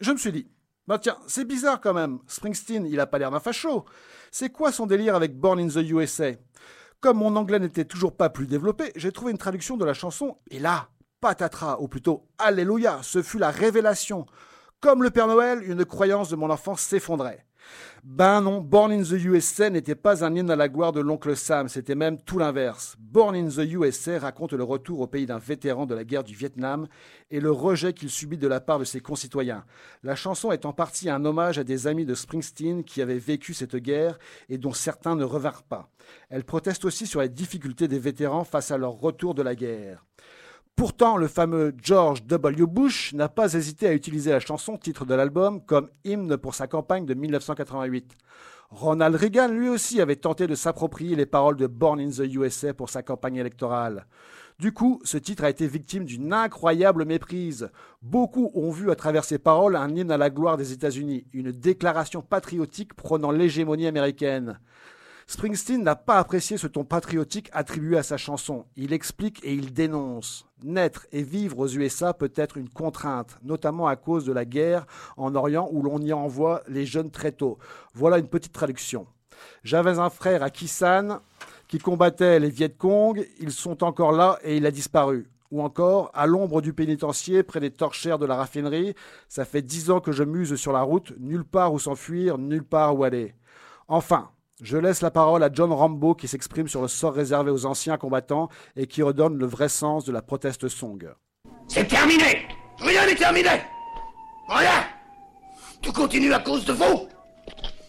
Je 0.00 0.12
me 0.12 0.18
suis 0.18 0.32
dit, 0.32 0.46
bah 0.86 1.00
tiens, 1.00 1.16
c'est 1.26 1.46
bizarre 1.46 1.80
quand 1.80 1.94
même. 1.94 2.20
Springsteen, 2.28 2.86
il 2.86 3.00
a 3.00 3.06
pas 3.08 3.18
l'air 3.18 3.32
d'un 3.32 3.40
facho. 3.40 3.86
C'est 4.30 4.50
quoi 4.50 4.70
son 4.70 4.86
délire 4.86 5.16
avec 5.16 5.36
Born 5.36 5.58
in 5.58 5.68
the 5.68 5.84
USA 5.90 6.30
Comme 7.02 7.18
mon 7.18 7.34
anglais 7.34 7.58
n'était 7.58 7.84
toujours 7.84 8.16
pas 8.16 8.30
plus 8.30 8.46
développé, 8.46 8.92
j'ai 8.94 9.10
trouvé 9.10 9.32
une 9.32 9.38
traduction 9.38 9.76
de 9.76 9.84
la 9.84 9.92
chanson 9.92 10.36
et 10.52 10.60
là, 10.60 10.88
patatras, 11.20 11.78
ou 11.80 11.88
plutôt 11.88 12.28
Alléluia, 12.38 13.00
ce 13.02 13.22
fut 13.22 13.38
la 13.38 13.50
révélation. 13.50 14.24
Comme 14.80 15.02
le 15.02 15.10
Père 15.10 15.26
Noël, 15.26 15.68
une 15.68 15.84
croyance 15.84 16.28
de 16.28 16.36
mon 16.36 16.48
enfance 16.48 16.80
s'effondrait. 16.80 17.44
Ben 18.04 18.40
non, 18.40 18.60
Born 18.60 18.90
in 18.90 19.02
the 19.02 19.12
USA 19.12 19.70
n'était 19.70 19.94
pas 19.94 20.24
un 20.24 20.34
hymne 20.34 20.50
à 20.50 20.56
la 20.56 20.68
gloire 20.68 20.90
de 20.90 21.00
l'oncle 21.00 21.36
Sam, 21.36 21.68
c'était 21.68 21.94
même 21.94 22.20
tout 22.20 22.36
l'inverse. 22.36 22.96
Born 22.98 23.36
in 23.36 23.48
the 23.48 23.70
USA 23.72 24.18
raconte 24.18 24.54
le 24.54 24.64
retour 24.64 24.98
au 24.98 25.06
pays 25.06 25.24
d'un 25.24 25.38
vétéran 25.38 25.86
de 25.86 25.94
la 25.94 26.02
guerre 26.02 26.24
du 26.24 26.34
Vietnam 26.34 26.88
et 27.30 27.38
le 27.38 27.52
rejet 27.52 27.92
qu'il 27.92 28.10
subit 28.10 28.38
de 28.38 28.48
la 28.48 28.60
part 28.60 28.80
de 28.80 28.84
ses 28.84 29.00
concitoyens. 29.00 29.64
La 30.02 30.16
chanson 30.16 30.50
est 30.50 30.66
en 30.66 30.72
partie 30.72 31.10
un 31.10 31.24
hommage 31.24 31.58
à 31.58 31.64
des 31.64 31.86
amis 31.86 32.04
de 32.04 32.16
Springsteen 32.16 32.82
qui 32.82 33.02
avaient 33.02 33.18
vécu 33.18 33.54
cette 33.54 33.76
guerre 33.76 34.18
et 34.48 34.58
dont 34.58 34.72
certains 34.72 35.14
ne 35.14 35.24
revinrent 35.24 35.62
pas. 35.62 35.88
Elle 36.28 36.44
proteste 36.44 36.84
aussi 36.84 37.06
sur 37.06 37.20
les 37.20 37.28
difficultés 37.28 37.86
des 37.86 38.00
vétérans 38.00 38.42
face 38.42 38.72
à 38.72 38.78
leur 38.78 38.94
retour 38.94 39.34
de 39.34 39.42
la 39.42 39.54
guerre. 39.54 40.04
Pourtant, 40.74 41.16
le 41.16 41.28
fameux 41.28 41.74
George 41.82 42.24
W. 42.26 42.66
Bush 42.66 43.12
n'a 43.12 43.28
pas 43.28 43.52
hésité 43.54 43.88
à 43.88 43.92
utiliser 43.92 44.30
la 44.30 44.40
chanson 44.40 44.78
titre 44.78 45.04
de 45.04 45.14
l'album 45.14 45.64
comme 45.64 45.90
hymne 46.04 46.36
pour 46.38 46.54
sa 46.54 46.66
campagne 46.66 47.04
de 47.04 47.14
1988. 47.14 48.16
Ronald 48.70 49.16
Reagan, 49.16 49.48
lui 49.48 49.68
aussi, 49.68 50.00
avait 50.00 50.16
tenté 50.16 50.46
de 50.46 50.54
s'approprier 50.54 51.14
les 51.14 51.26
paroles 51.26 51.58
de 51.58 51.66
Born 51.66 52.00
in 52.00 52.08
the 52.08 52.34
USA 52.34 52.72
pour 52.72 52.88
sa 52.88 53.02
campagne 53.02 53.36
électorale. 53.36 54.06
Du 54.58 54.72
coup, 54.72 55.00
ce 55.04 55.18
titre 55.18 55.44
a 55.44 55.50
été 55.50 55.66
victime 55.66 56.04
d'une 56.04 56.32
incroyable 56.32 57.04
méprise. 57.04 57.70
Beaucoup 58.00 58.50
ont 58.54 58.70
vu 58.70 58.90
à 58.90 58.94
travers 58.94 59.24
ces 59.24 59.38
paroles 59.38 59.76
un 59.76 59.94
hymne 59.94 60.10
à 60.10 60.16
la 60.16 60.30
gloire 60.30 60.56
des 60.56 60.72
États-Unis, 60.72 61.26
une 61.34 61.52
déclaration 61.52 62.22
patriotique 62.22 62.94
prônant 62.94 63.30
l'hégémonie 63.30 63.86
américaine. 63.86 64.58
Springsteen 65.26 65.82
n'a 65.82 65.96
pas 65.96 66.18
apprécié 66.18 66.56
ce 66.56 66.66
ton 66.66 66.84
patriotique 66.84 67.50
attribué 67.52 67.98
à 67.98 68.02
sa 68.02 68.16
chanson. 68.16 68.66
Il 68.76 68.92
explique 68.92 69.40
et 69.44 69.54
il 69.54 69.72
dénonce. 69.72 70.46
Naître 70.62 71.06
et 71.12 71.22
vivre 71.22 71.58
aux 71.58 71.68
USA 71.68 72.12
peut 72.14 72.32
être 72.36 72.56
une 72.56 72.68
contrainte, 72.68 73.38
notamment 73.42 73.86
à 73.86 73.96
cause 73.96 74.24
de 74.24 74.32
la 74.32 74.44
guerre 74.44 74.86
en 75.16 75.34
Orient 75.34 75.68
où 75.72 75.82
l'on 75.82 76.00
y 76.00 76.12
envoie 76.12 76.62
les 76.68 76.86
jeunes 76.86 77.10
très 77.10 77.32
tôt. 77.32 77.58
Voilà 77.94 78.18
une 78.18 78.28
petite 78.28 78.52
traduction. 78.52 79.06
J'avais 79.64 79.98
un 79.98 80.10
frère 80.10 80.42
à 80.42 80.50
Kisan 80.50 81.20
qui 81.68 81.78
combattait 81.78 82.38
les 82.38 82.50
Viet 82.50 82.76
Cong. 82.76 83.26
Ils 83.40 83.52
sont 83.52 83.82
encore 83.82 84.12
là 84.12 84.38
et 84.42 84.56
il 84.56 84.66
a 84.66 84.70
disparu. 84.70 85.28
Ou 85.50 85.62
encore, 85.62 86.10
à 86.14 86.26
l'ombre 86.26 86.62
du 86.62 86.72
pénitencier, 86.72 87.42
près 87.42 87.60
des 87.60 87.70
torchères 87.70 88.18
de 88.18 88.24
la 88.24 88.36
raffinerie, 88.36 88.94
ça 89.28 89.44
fait 89.44 89.60
dix 89.60 89.90
ans 89.90 90.00
que 90.00 90.12
je 90.12 90.24
muse 90.24 90.54
sur 90.56 90.72
la 90.72 90.80
route, 90.80 91.12
nulle 91.18 91.44
part 91.44 91.74
où 91.74 91.78
s'enfuir, 91.78 92.38
nulle 92.38 92.64
part 92.64 92.96
où 92.96 93.04
aller. 93.04 93.34
Enfin, 93.86 94.30
Je 94.62 94.78
laisse 94.78 95.00
la 95.02 95.10
parole 95.10 95.42
à 95.42 95.50
John 95.52 95.72
Rambo 95.72 96.14
qui 96.14 96.28
s'exprime 96.28 96.68
sur 96.68 96.82
le 96.82 96.86
sort 96.86 97.14
réservé 97.14 97.50
aux 97.50 97.66
anciens 97.66 97.98
combattants 97.98 98.48
et 98.76 98.86
qui 98.86 99.02
redonne 99.02 99.36
le 99.36 99.44
vrai 99.44 99.68
sens 99.68 100.04
de 100.04 100.12
la 100.12 100.22
proteste 100.22 100.68
song. 100.68 101.12
C'est 101.66 101.88
terminé. 101.88 102.46
Rien 102.78 103.04
n'est 103.04 103.16
terminé. 103.16 103.50
Rien. 104.48 104.86
Tout 105.82 105.92
continue 105.92 106.32
à 106.32 106.38
cause 106.38 106.64
de 106.64 106.74
vous. 106.74 107.08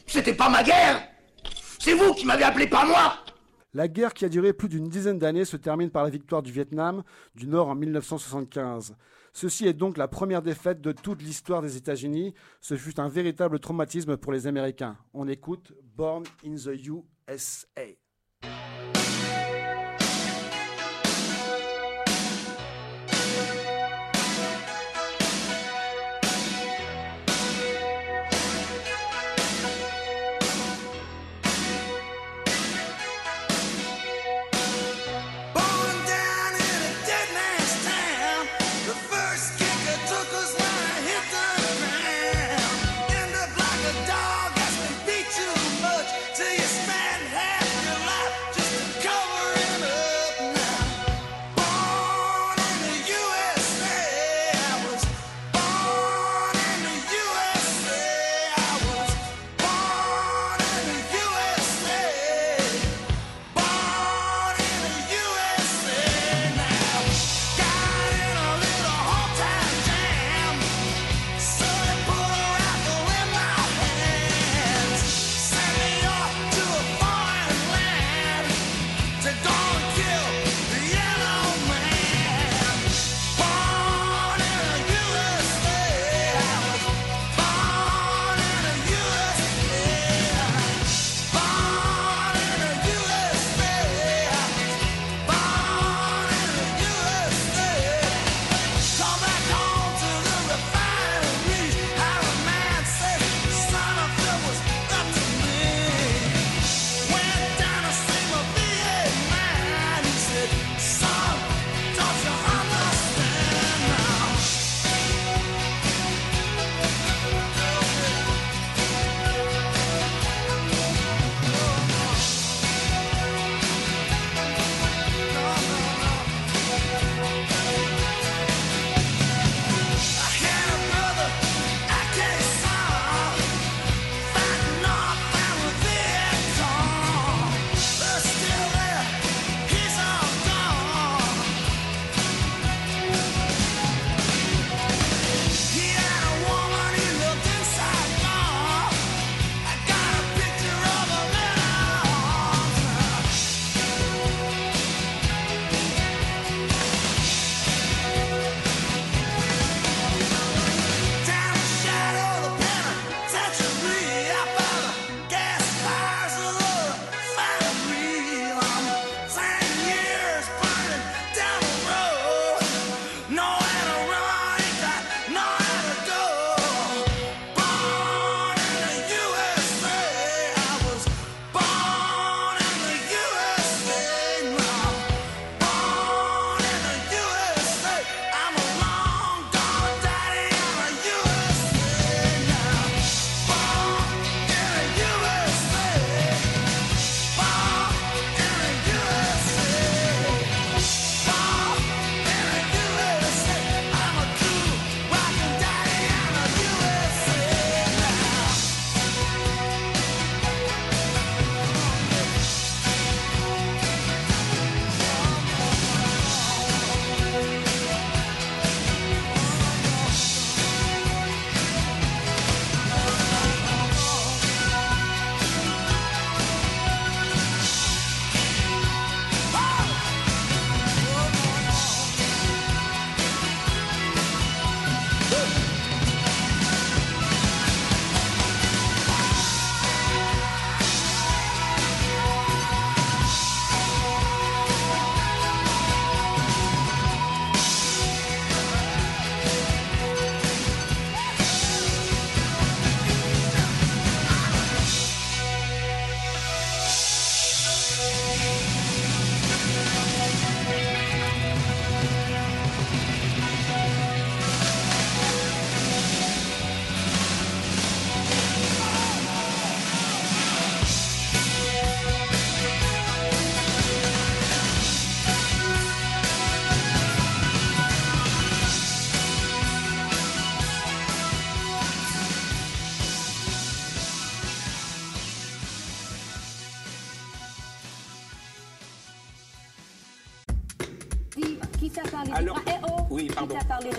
C'était 0.08 0.34
pas 0.34 0.50
ma 0.50 0.64
guerre. 0.64 1.08
C'est 1.78 1.94
vous 1.94 2.12
qui 2.16 2.26
m'avez 2.26 2.44
appelé, 2.44 2.66
pas 2.66 2.86
moi. 2.86 3.18
La 3.76 3.88
guerre 3.88 4.16
qui 4.16 4.26
a 4.26 4.30
duré 4.30 4.52
plus 4.52 4.68
d'une 4.68 4.90
dizaine 4.90 5.20
d'années 5.20 5.46
se 5.46 5.58
termine 5.58 5.92
par 5.92 6.04
la 6.04 6.10
victoire 6.10 6.42
du 6.42 6.52
Vietnam 6.52 7.04
du 7.36 7.46
Nord 7.46 7.70
en 7.70 7.76
1975. 7.76 8.96
Ceci 9.34 9.66
est 9.66 9.74
donc 9.74 9.98
la 9.98 10.08
première 10.08 10.44
défaite 10.44 10.80
de 10.80 10.92
toute 10.92 11.24
l'histoire 11.24 11.64
des 11.64 11.76
États-Unis. 11.76 12.36
Ce 12.62 12.78
fut 12.78 13.00
un 13.00 13.10
véritable 13.10 13.60
traumatisme 13.60 14.16
pour 14.16 14.32
les 14.32 14.46
Américains. 14.46 14.96
On 15.14 15.28
écoute 15.28 15.74
Born 15.96 16.24
in 16.46 16.56
the 16.56 16.78
USA. 17.28 17.82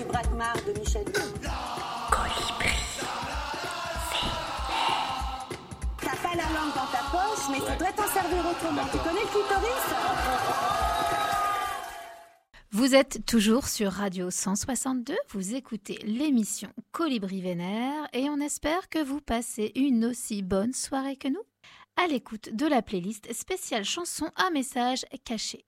Drakmar 0.09 0.55
de 0.67 0.79
Michel 0.79 1.05
T'as 6.01 6.17
pas 6.17 6.35
la 6.35 6.43
langue 6.43 6.75
dans 6.75 6.91
ta 6.91 7.05
poche, 7.13 7.49
mais 7.51 7.59
faudrait 7.59 7.93
t'en 7.93 8.09
servir 8.09 8.45
autrement. 8.51 8.83
Tu 8.91 8.99
connais 8.99 9.21
le 9.21 9.29
clitoris 9.29 9.85
Vous 12.73 12.95
êtes 12.97 13.25
toujours 13.27 13.69
sur 13.69 13.93
Radio 13.93 14.31
162, 14.31 15.15
vous 15.31 15.55
écoutez 15.55 15.99
l'émission 16.03 16.71
Colibri 16.91 17.41
Vénère 17.41 18.09
et 18.13 18.29
on 18.29 18.41
espère 18.41 18.89
que 18.89 19.03
vous 19.03 19.21
passez 19.21 19.71
une 19.77 20.07
aussi 20.07 20.43
bonne 20.43 20.73
soirée 20.73 21.17
que 21.17 21.29
nous. 21.29 21.43
À 21.97 22.09
l'écoute 22.09 22.53
de 22.53 22.67
la 22.67 22.83
playlist 22.83 23.33
spéciale 23.33 23.85
chanson 23.85 24.29
à 24.35 24.51
message 24.51 25.05
caché. 25.25 25.65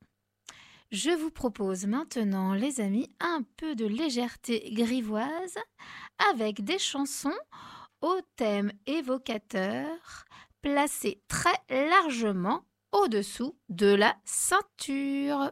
Je 0.92 1.10
vous 1.10 1.32
propose 1.32 1.84
maintenant, 1.86 2.54
les 2.54 2.80
amis, 2.80 3.10
un 3.18 3.42
peu 3.56 3.74
de 3.74 3.86
légèreté 3.86 4.70
grivoise 4.72 5.58
avec 6.30 6.62
des 6.62 6.78
chansons 6.78 7.34
au 8.02 8.20
thème 8.36 8.70
évocateur 8.86 9.86
placées 10.62 11.20
très 11.26 11.56
largement 11.68 12.62
au-dessous 12.92 13.58
de 13.68 13.92
la 13.92 14.16
ceinture. 14.24 15.50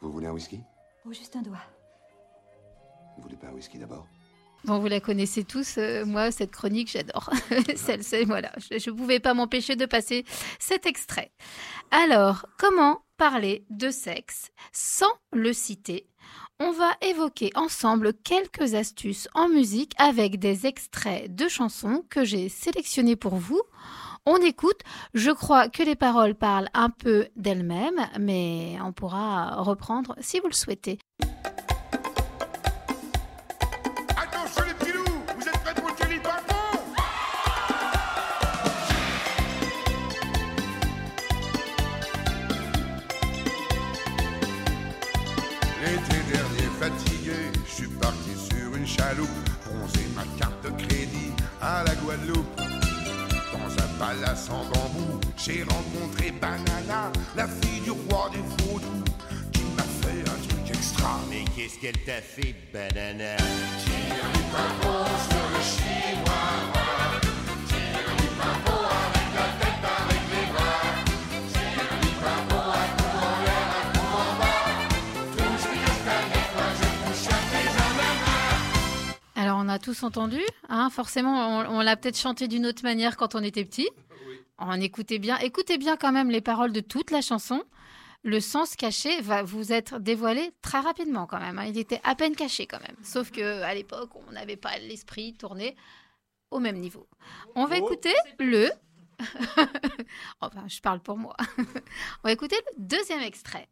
Vous 0.00 0.10
voulez 0.10 0.26
un 0.26 0.32
whisky? 0.32 0.60
Oh, 1.04 1.12
juste 1.12 1.36
un 1.36 1.42
doigt. 1.42 1.62
Vous 3.16 3.22
voulez 3.22 3.36
pas 3.36 3.46
un 3.46 3.52
whisky 3.52 3.78
d'abord? 3.78 4.08
Bon, 4.64 4.78
vous 4.78 4.88
la 4.88 5.00
connaissez 5.00 5.42
tous, 5.44 5.76
euh, 5.78 6.04
moi, 6.04 6.30
cette 6.30 6.50
chronique, 6.50 6.90
j'adore. 6.90 7.30
Celle, 7.76 8.04
c'est- 8.04 8.24
voilà, 8.24 8.52
je 8.70 8.90
ne 8.90 8.96
pouvais 8.96 9.18
pas 9.20 9.32
m'empêcher 9.34 9.74
de 9.74 9.86
passer 9.86 10.24
cet 10.58 10.84
extrait. 10.86 11.32
Alors, 11.90 12.44
comment 12.58 13.00
parler 13.16 13.64
de 13.70 13.90
sexe 13.90 14.50
sans 14.72 15.10
le 15.32 15.52
citer? 15.54 16.06
On 16.58 16.72
va 16.72 16.90
évoquer 17.00 17.50
ensemble 17.54 18.12
quelques 18.12 18.74
astuces 18.74 19.28
en 19.34 19.48
musique 19.48 19.94
avec 19.98 20.38
des 20.38 20.66
extraits 20.66 21.34
de 21.34 21.48
chansons 21.48 22.04
que 22.10 22.22
j'ai 22.24 22.50
sélectionnés 22.50 23.16
pour 23.16 23.36
vous. 23.36 23.62
On 24.26 24.36
écoute, 24.36 24.80
je 25.14 25.30
crois 25.30 25.70
que 25.70 25.82
les 25.82 25.96
paroles 25.96 26.34
parlent 26.34 26.68
un 26.74 26.90
peu 26.90 27.28
d'elles-mêmes, 27.36 28.06
mais 28.20 28.76
on 28.84 28.92
pourra 28.92 29.54
reprendre 29.62 30.14
si 30.20 30.38
vous 30.38 30.48
le 30.48 30.52
souhaitez. 30.54 30.98
Chaloupe, 49.00 49.28
bronzer 49.64 50.08
ma 50.14 50.24
carte 50.38 50.62
de 50.64 50.70
crédit 50.82 51.32
à 51.60 51.82
la 51.84 51.94
Guadeloupe. 51.94 52.60
Dans 53.52 53.72
un 53.84 53.88
palace 53.98 54.48
en 54.50 54.64
bambou, 54.64 55.20
j'ai 55.36 55.62
rencontré 55.62 56.32
Banana, 56.32 57.10
la 57.36 57.46
fille 57.46 57.80
du 57.80 57.90
roi 57.90 58.30
des 58.32 58.44
vaudous, 58.64 59.04
qui 59.52 59.62
m'a 59.76 59.82
fait 60.02 60.20
un 60.20 60.38
truc 60.48 60.68
extra. 60.68 61.18
Mais 61.30 61.44
qu'est-ce 61.56 61.78
qu'elle 61.78 61.98
t'a 62.04 62.20
fait, 62.20 62.54
banana? 62.72 63.36
Tire 63.82 65.39
a 79.70 79.78
tous 79.78 80.02
entendu, 80.02 80.40
hein, 80.68 80.90
forcément 80.90 81.60
on, 81.60 81.78
on 81.78 81.80
l'a 81.80 81.96
peut-être 81.96 82.18
chanté 82.18 82.46
d'une 82.48 82.66
autre 82.66 82.82
manière 82.82 83.16
quand 83.16 83.34
on 83.34 83.42
était 83.42 83.64
petit. 83.64 83.88
On 84.58 84.78
écoutait 84.80 85.18
bien, 85.18 85.38
écoutez 85.38 85.78
bien 85.78 85.96
quand 85.96 86.12
même 86.12 86.30
les 86.30 86.42
paroles 86.42 86.72
de 86.72 86.80
toute 86.80 87.10
la 87.10 87.22
chanson. 87.22 87.62
Le 88.22 88.38
sens 88.40 88.76
caché 88.76 89.22
va 89.22 89.42
vous 89.42 89.72
être 89.72 89.98
dévoilé 89.98 90.52
très 90.60 90.80
rapidement 90.80 91.26
quand 91.26 91.40
même. 91.40 91.58
hein. 91.58 91.64
Il 91.66 91.78
était 91.78 92.02
à 92.04 92.14
peine 92.14 92.36
caché 92.36 92.66
quand 92.66 92.80
même. 92.80 92.96
Sauf 93.02 93.30
que 93.30 93.62
à 93.62 93.72
l'époque 93.74 94.10
on 94.28 94.32
n'avait 94.32 94.56
pas 94.58 94.76
l'esprit 94.78 95.32
tourné 95.32 95.74
au 96.50 96.58
même 96.58 96.76
niveau. 96.78 97.08
On 97.54 97.64
va 97.64 97.78
écouter 97.78 98.12
le. 98.38 98.70
enfin, 100.40 100.64
je 100.68 100.80
parle 100.80 101.00
pour 101.00 101.16
moi. 101.16 101.34
on 101.58 102.24
va 102.24 102.32
écouter 102.32 102.56
le 102.76 102.84
deuxième 102.84 103.22
extrait. 103.22 103.68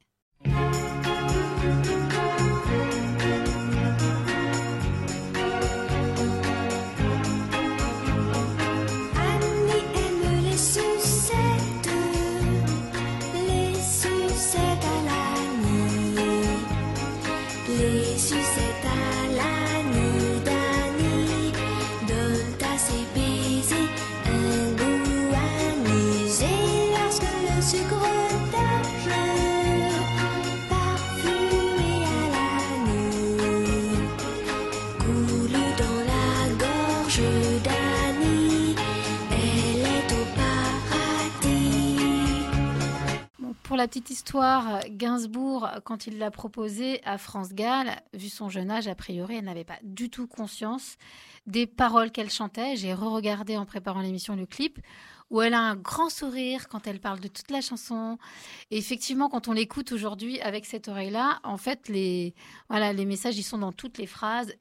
Pour 43.68 43.76
la 43.76 43.87
petite 43.87 44.09
histoire, 44.09 44.81
Gainsbourg, 44.88 45.68
quand 45.85 46.07
il 46.07 46.16
l'a 46.16 46.31
proposé 46.31 47.04
à 47.04 47.18
France 47.18 47.52
Gall, 47.52 47.90
vu 48.14 48.31
son 48.31 48.48
jeune 48.48 48.70
âge, 48.70 48.88
a 48.88 48.94
priori, 48.94 49.37
elle 49.37 49.44
n'avait 49.44 49.62
pas 49.62 49.78
du 49.83 50.09
tout 50.09 50.26
conscience 50.26 50.96
des 51.46 51.66
paroles 51.66 52.11
qu'elle 52.11 52.31
chantait. 52.31 52.76
J'ai 52.76 52.94
re-regardé 52.94 53.59
en 53.59 53.66
préparant 53.66 54.00
l'émission 54.00 54.37
le 54.37 54.46
clip 54.46 54.78
où 55.28 55.42
elle 55.42 55.52
a 55.52 55.61
un 55.61 55.76
grand 55.76 56.09
sourire 56.09 56.68
quand 56.68 56.87
elle 56.87 56.98
parle 56.98 57.20
de 57.20 57.28
toute 57.28 57.50
la 57.50 57.61
chanson. 57.61 58.16
Et 58.70 58.78
effectivement, 58.78 59.28
quand 59.28 59.48
on 59.48 59.52
l'écoute 59.52 59.92
aujourd'hui 59.92 60.40
avec 60.40 60.64
cette 60.64 60.88
oreille-là, 60.88 61.38
en 61.44 61.59
fait, 61.59 61.90
les, 61.90 62.35
voilà, 62.70 62.94
les 62.94 63.04
messages, 63.04 63.37
ils 63.37 63.42
sont 63.42 63.59
dans 63.59 63.72
toutes 63.72 63.98
les 63.98 64.07
phrases. 64.07 64.54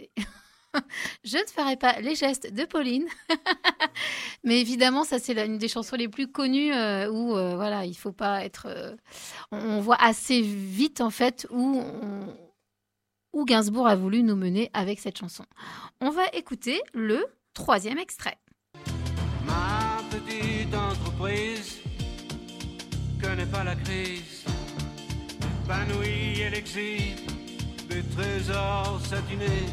Je 1.24 1.38
ne 1.38 1.46
ferai 1.46 1.78
pas 1.78 2.00
les 2.00 2.16
gestes 2.16 2.54
de 2.54 2.66
Pauline, 2.66 3.06
mais 4.44 4.60
évidemment, 4.62 5.04
ça 5.04 5.20
c'est 5.20 5.38
une 5.46 5.58
des 5.58 5.68
chansons 5.68 5.96
les 5.96 6.08
plus 6.08 6.28
connues 6.32 6.74
euh, 6.74 7.10
où 7.10 7.36
euh, 7.36 7.56
voilà, 7.56 7.86
il 7.86 7.96
faut 7.96 8.12
pas 8.12 8.44
être. 8.44 8.68
euh, 8.68 8.96
on, 9.52 9.80
voit 9.80 10.02
assez 10.02 10.42
vite 10.42 11.02
en 11.02 11.10
fait 11.10 11.48
où 11.52 11.82
où 13.34 13.46
Gainsbourg 13.46 13.88
a 13.88 13.96
voulu 13.96 14.24
nous 14.24 14.36
mener 14.36 14.70
avec 14.74 15.00
cette 15.00 15.18
chanson. 15.18 15.46
On 16.02 16.10
va 16.10 16.24
écouter 16.34 16.82
le 16.94 17.26
troisième 17.54 17.98
extrait. 18.00 18.38
Ma 19.46 20.02
petite 20.10 20.74
entreprise 20.74 21.78
connaît 23.22 23.46
pas 23.46 23.64
la 23.64 23.76
crise. 23.76 24.46
Épanouie, 25.68 27.26
des 27.90 28.04
trésors 28.16 29.02
satinés, 29.06 29.68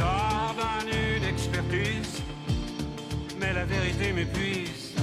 J'ordonne 0.00 0.88
une 0.88 1.24
expertise, 1.24 2.22
mais 3.38 3.52
la 3.52 3.64
vérité 3.64 4.12
m'épuise. 4.12 4.94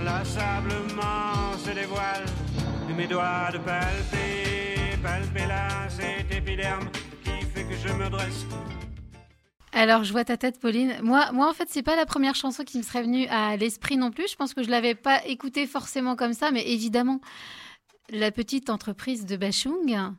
Inlassablement 0.00 1.56
se 1.64 1.70
dévoile 1.70 2.24
de 2.88 2.94
mes 2.94 3.06
doigts 3.06 3.50
de 3.52 3.58
palper, 3.58 4.96
palper 5.02 5.46
là 5.46 5.88
cet 5.88 6.34
épiderme 6.34 6.88
qui 7.22 7.44
fait 7.46 7.64
que 7.64 7.76
je 7.76 7.92
me 7.92 8.10
dresse. 8.10 8.44
Alors, 9.76 10.04
je 10.04 10.12
vois 10.12 10.24
ta 10.24 10.38
tête, 10.38 10.58
Pauline. 10.58 10.96
Moi, 11.02 11.30
moi 11.32 11.50
en 11.50 11.52
fait, 11.52 11.68
c'est 11.68 11.82
pas 11.82 11.96
la 11.96 12.06
première 12.06 12.34
chanson 12.34 12.64
qui 12.64 12.78
me 12.78 12.82
serait 12.82 13.02
venue 13.02 13.26
à 13.26 13.58
l'esprit 13.58 13.98
non 13.98 14.10
plus. 14.10 14.26
Je 14.26 14.34
pense 14.34 14.54
que 14.54 14.62
je 14.62 14.70
l'avais 14.70 14.94
pas 14.94 15.22
écoutée 15.26 15.66
forcément 15.66 16.16
comme 16.16 16.32
ça, 16.32 16.50
mais 16.50 16.66
évidemment, 16.66 17.20
la 18.08 18.30
petite 18.30 18.70
entreprise 18.70 19.26
de 19.26 19.36
Bachung, 19.36 20.14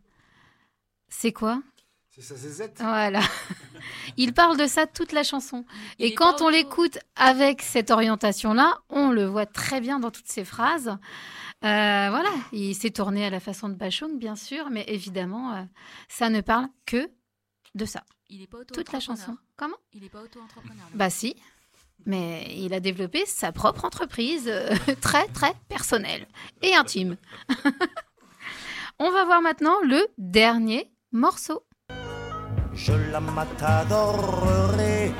c'est 1.10 1.32
quoi? 1.32 1.64
C'est 2.12 2.22
ça, 2.22 2.36
c'est 2.38 2.50
Z. 2.50 2.70
Voilà. 2.78 3.22
Il 4.18 4.36
parle 4.36 4.58
de 4.58 4.68
ça 4.68 4.86
toute 4.86 5.12
la 5.12 5.24
chanson. 5.24 5.66
Il 5.98 6.06
Et 6.06 6.14
quand 6.14 6.44
on 6.44 6.50
l'écoute 6.50 7.00
avec 7.16 7.64
cette 7.64 7.90
orientation-là, 7.90 8.78
on 8.90 9.10
le 9.10 9.26
voit 9.26 9.48
très 9.48 9.82
bien 9.82 10.00
dans 10.00 10.12
toutes 10.12 10.28
ses 10.28 10.46
phrases. 10.46 10.90
Euh, 11.64 12.08
voilà, 12.12 12.30
il 12.52 12.76
s'est 12.76 12.92
tourné 12.92 13.26
à 13.26 13.32
la 13.32 13.40
façon 13.40 13.70
de 13.70 13.74
Bachung, 13.74 14.20
bien 14.20 14.36
sûr, 14.36 14.70
mais 14.70 14.86
évidemment, 14.88 15.56
euh, 15.56 15.64
ça 16.10 16.30
ne 16.30 16.42
parle 16.42 16.68
que 16.86 17.10
de 17.74 17.86
ça. 17.86 18.04
Il 18.30 18.44
est 18.44 18.48
pas 18.48 18.60
Toute 18.72 18.92
la 18.92 19.00
chanson. 19.00 19.36
Comment? 19.58 19.78
Il 19.94 20.04
est 20.04 20.10
pas 20.10 20.22
auto-entrepreneur. 20.22 20.86
Bah 20.94 21.10
si, 21.10 21.36
mais 22.06 22.46
il 22.56 22.76
a 22.76 22.80
développé 22.80 23.26
sa 23.26 23.52
propre 23.52 23.86
entreprise, 23.86 24.48
euh, 24.48 24.70
très 25.02 25.28
très 25.30 25.54
personnelle 25.68 26.28
et 26.62 26.76
intime. 26.76 27.18
On 29.00 29.10
va 29.12 29.26
voir 29.26 29.42
maintenant 29.42 29.80
le 29.84 30.08
dernier 30.20 30.92
morceau. 31.12 31.64
Je 32.74 32.94
la 33.12 33.20
matadorerai 33.20 35.12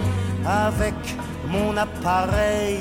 avec 0.46 0.94
mon 1.48 1.76
appareil. 1.76 2.80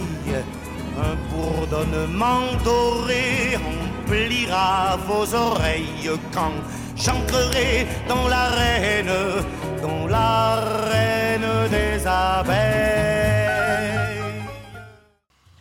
Un 0.98 1.16
bourdonnement 1.30 2.52
doré 2.64 3.56
remplira 3.56 4.96
vos 5.06 5.34
oreilles 5.34 6.10
quand 6.32 6.52
j'entrerai 6.96 7.86
dans 8.08 8.28
l'arène, 8.28 9.10
dans 9.86 10.06
l'arène 10.08 11.68
des 11.70 12.06
abeilles. 12.06 12.56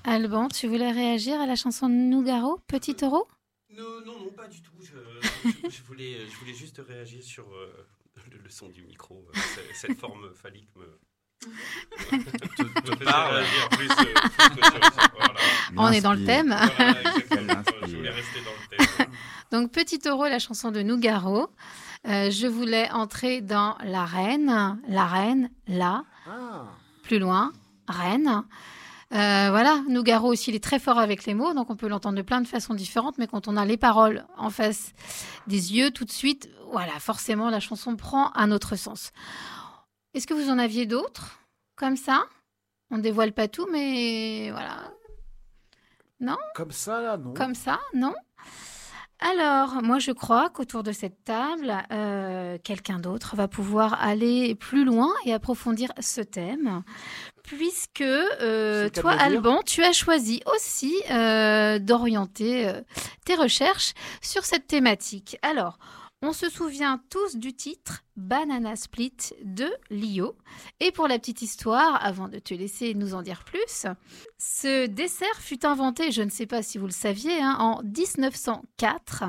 Alban, 0.04 0.48
tu 0.50 0.68
voulais 0.68 0.92
réagir 0.92 1.40
à 1.42 1.46
la 1.46 1.56
chanson 1.56 1.88
de 1.90 1.94
Nougaro, 1.94 2.60
Petit 2.68 2.96
Taureau? 2.96 3.28
Non, 3.72 3.84
non, 4.06 4.20
non, 4.20 4.30
pas 4.36 4.48
du 4.48 4.62
tout. 4.62 4.72
Je, 4.82 4.86
je- 5.50 5.70
je 5.70 5.84
voulais, 5.84 6.18
je 6.32 6.38
voulais 6.40 6.54
juste 6.54 6.82
réagir 6.88 7.22
sur 7.24 7.44
euh, 7.54 7.86
le, 8.32 8.38
le 8.38 8.50
son 8.50 8.70
du 8.70 8.84
micro. 8.84 9.28
euh, 9.36 9.40
ce- 9.56 9.80
cette 9.88 10.00
forme 10.00 10.34
phallique 10.34 10.70
me. 10.76 10.86
me 11.46 12.24
faisait 12.24 13.04
parle. 13.04 13.36
réagir 13.36 13.70
plus, 13.70 13.90
euh, 13.90 14.14
plus 14.50 14.62
que 14.62 14.86
sur- 14.86 15.12
voilà. 15.18 15.34
On 15.78 15.92
est 15.92 16.02
dans 16.02 16.14
le 16.14 16.24
thème. 16.26 16.56
Voilà. 16.78 17.64
Je 17.88 17.96
voulais 17.96 18.10
rester 18.12 18.40
dans 18.42 18.52
le 18.52 18.78
thème. 18.78 19.08
Donc 19.52 19.72
Petit 19.72 20.00
Taureau, 20.00 20.26
la 20.28 20.40
chanson 20.40 20.72
de 20.72 20.82
Nougaro. 20.82 21.50
Euh, 22.08 22.30
je 22.30 22.46
voulais 22.48 22.90
entrer 22.92 23.42
dans 23.42 23.78
la 23.84 24.06
reine, 24.06 24.80
la 24.88 25.06
reine, 25.06 25.50
là, 25.68 26.04
plus 27.04 27.20
loin, 27.20 27.52
reine. 27.88 28.44
Euh, 29.14 29.48
voilà, 29.50 29.82
Nougaro 29.88 30.32
aussi, 30.32 30.52
il 30.52 30.56
est 30.56 30.64
très 30.64 30.80
fort 30.80 31.00
avec 31.00 31.26
les 31.26 31.34
mots, 31.34 31.54
donc 31.54 31.70
on 31.70 31.76
peut 31.76 31.88
l'entendre 31.88 32.18
de 32.18 32.22
plein 32.22 32.42
de 32.42 32.48
façons 32.48 32.74
différentes, 32.74 33.18
mais 33.18 33.28
quand 33.28 33.48
on 33.48 33.58
a 33.58 33.66
les 33.66 33.78
paroles 33.78 34.26
en 34.38 34.50
face 34.50 34.94
des 35.48 35.74
yeux, 35.74 35.92
tout 35.92 36.06
de 36.06 36.12
suite, 36.12 36.50
voilà, 36.72 36.94
forcément, 37.00 37.50
la 37.50 37.60
chanson 37.60 37.96
prend 37.96 38.32
un 38.36 38.52
autre 38.52 38.76
sens. 38.76 39.12
Est-ce 40.14 40.28
que 40.28 40.34
vous 40.34 40.50
en 40.50 40.60
aviez 40.60 40.86
d'autres, 40.86 41.40
comme 41.76 41.98
ça? 41.98 42.26
On 42.92 42.98
ne 42.98 43.02
dévoile 43.02 43.32
pas 43.34 43.48
tout, 43.48 43.68
mais 43.72 44.52
voilà. 44.52 44.92
Non? 46.20 46.38
Comme 46.56 46.72
ça, 46.72 47.02
là, 47.02 47.18
non 47.18 47.34
Comme 47.34 47.56
ça, 47.56 47.80
non? 47.94 48.14
Alors, 49.20 49.82
moi, 49.82 50.00
je 50.00 50.12
crois 50.12 50.50
qu'autour 50.50 50.84
de 50.84 50.92
cette 50.92 51.24
table, 51.24 51.74
euh, 51.92 52.58
quelqu'un 52.64 53.00
d'autre 53.00 53.36
va 53.36 53.48
pouvoir 53.48 54.02
aller 54.02 54.56
plus 54.56 54.84
loin 54.84 55.10
et 55.26 55.34
approfondir 55.34 55.92
ce 56.00 56.20
thème, 56.20 56.84
puisque 57.42 58.02
euh, 58.02 58.90
toi. 58.90 59.14
Alban, 59.14 59.62
tu 59.66 59.84
as 59.84 59.94
choisi 59.94 60.42
aussi 60.54 60.94
euh, 61.12 61.80
d'orienter 61.80 62.70
tes 63.26 63.36
recherches 63.36 63.94
sur 64.22 64.44
cette 64.44 64.68
thématique. 64.68 65.38
Alors, 65.42 65.80
on 66.26 66.34
se 66.34 66.50
souvient 66.50 67.00
tous 67.12 67.36
du 67.36 67.54
titre 67.54 68.04
Banana 68.16 68.76
Split 68.76 69.16
de 69.44 69.70
Lio. 69.92 70.36
Et 70.80 70.92
pour 70.92 71.08
la 71.08 71.20
petite 71.20 71.44
histoire, 71.44 72.04
avant 72.04 72.28
de 72.30 72.40
te 72.40 72.56
laisser 72.56 72.96
nous 72.96 73.14
en 73.14 73.22
dire 73.22 73.44
plus, 73.44 73.86
ce 74.40 74.88
dessert 74.88 75.40
fut 75.40 75.68
inventé, 75.68 76.12
je 76.12 76.24
ne 76.24 76.32
sais 76.32 76.48
pas 76.48 76.64
si 76.64 76.80
vous 76.80 76.88
le 76.88 76.92
saviez, 76.92 77.40
hein, 77.40 77.58
en 77.60 77.84
1904 77.84 79.26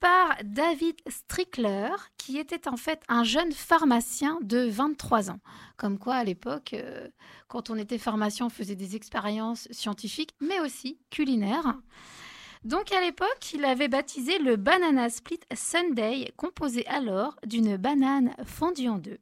par 0.00 0.36
David 0.42 0.96
Strickler, 1.06 1.90
qui 2.16 2.38
était 2.38 2.66
en 2.66 2.76
fait 2.76 3.02
un 3.08 3.22
jeune 3.22 3.52
pharmacien 3.52 4.38
de 4.42 4.66
23 4.68 5.30
ans. 5.30 5.40
Comme 5.76 5.98
quoi, 5.98 6.14
à 6.14 6.24
l'époque, 6.24 6.72
euh, 6.72 7.06
quand 7.46 7.70
on 7.70 7.76
était 7.76 7.98
pharmacien, 7.98 8.46
on 8.46 8.50
faisait 8.50 8.76
des 8.76 8.96
expériences 8.96 9.68
scientifiques, 9.70 10.34
mais 10.40 10.58
aussi 10.58 10.98
culinaires. 11.10 11.76
Donc 12.64 12.92
à 12.92 13.00
l'époque, 13.00 13.52
il 13.54 13.64
avait 13.64 13.88
baptisé 13.88 14.38
le 14.38 14.56
Banana 14.56 15.08
Split 15.08 15.40
Sunday, 15.54 16.32
composé 16.36 16.86
alors 16.86 17.36
d'une 17.46 17.76
banane 17.78 18.34
fondue 18.44 18.88
en 18.88 18.98
deux, 18.98 19.18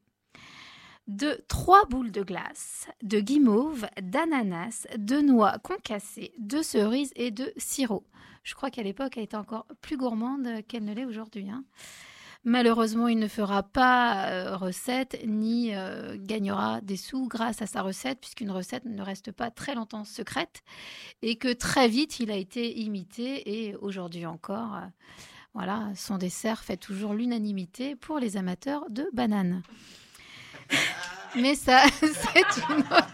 de 1.07 1.41
trois 1.47 1.85
boules 1.87 2.11
de 2.11 2.23
glace, 2.23 2.89
de 3.03 3.21
guimauve, 3.21 3.87
d'ananas, 4.03 4.89
de 4.97 5.21
noix 5.21 5.59
concassées, 5.63 6.33
de 6.39 6.63
cerises 6.63 7.13
et 7.15 7.31
de 7.31 7.53
sirop. 7.57 8.05
Je 8.43 8.55
crois 8.55 8.71
qu'à 8.71 8.83
l'époque, 8.83 9.17
elle 9.17 9.25
était 9.25 9.37
encore 9.37 9.67
plus 9.83 9.97
gourmande 9.97 10.49
qu'elle 10.67 10.85
ne 10.85 10.93
l'est 10.95 11.05
aujourd'hui. 11.05 11.49
hein. 11.49 11.65
Malheureusement, 12.45 13.09
il 13.09 13.19
ne 13.19 13.27
fera 13.27 13.63
pas 13.63 14.29
euh, 14.29 14.57
recette 14.57 15.19
ni 15.27 15.75
euh, 15.75 16.17
gagnera 16.19 16.81
des 16.81 16.97
sous 16.97 17.27
grâce 17.27 17.63
à 17.63 17.67
sa 17.67 17.83
recette, 17.83 18.21
puisqu'une 18.21 18.51
recette 18.51 18.85
ne 18.85 19.03
reste 19.03 19.33
pas 19.33 19.51
très 19.51 19.75
longtemps 19.75 20.05
secrète 20.05 20.63
et 21.21 21.37
que 21.37 21.53
très 21.53 21.89
vite 21.89 22.21
il 22.21 22.31
a 22.31 22.37
été 22.37 22.79
imité 22.79 23.67
et 23.67 23.75
aujourd'hui 23.77 24.25
encore, 24.25 24.77
euh, 24.77 24.87
voilà, 25.53 25.91
son 25.97 26.17
dessert 26.17 26.63
fait 26.63 26.77
toujours 26.77 27.13
l'unanimité 27.13 27.97
pour 27.97 28.21
les 28.21 28.37
amateurs 28.37 28.89
de 28.89 29.09
bananes. 29.13 29.63
Mais 31.35 31.57
ça, 31.57 31.83
c'est 31.99 32.63
une 32.71 32.81
autre... 32.81 33.09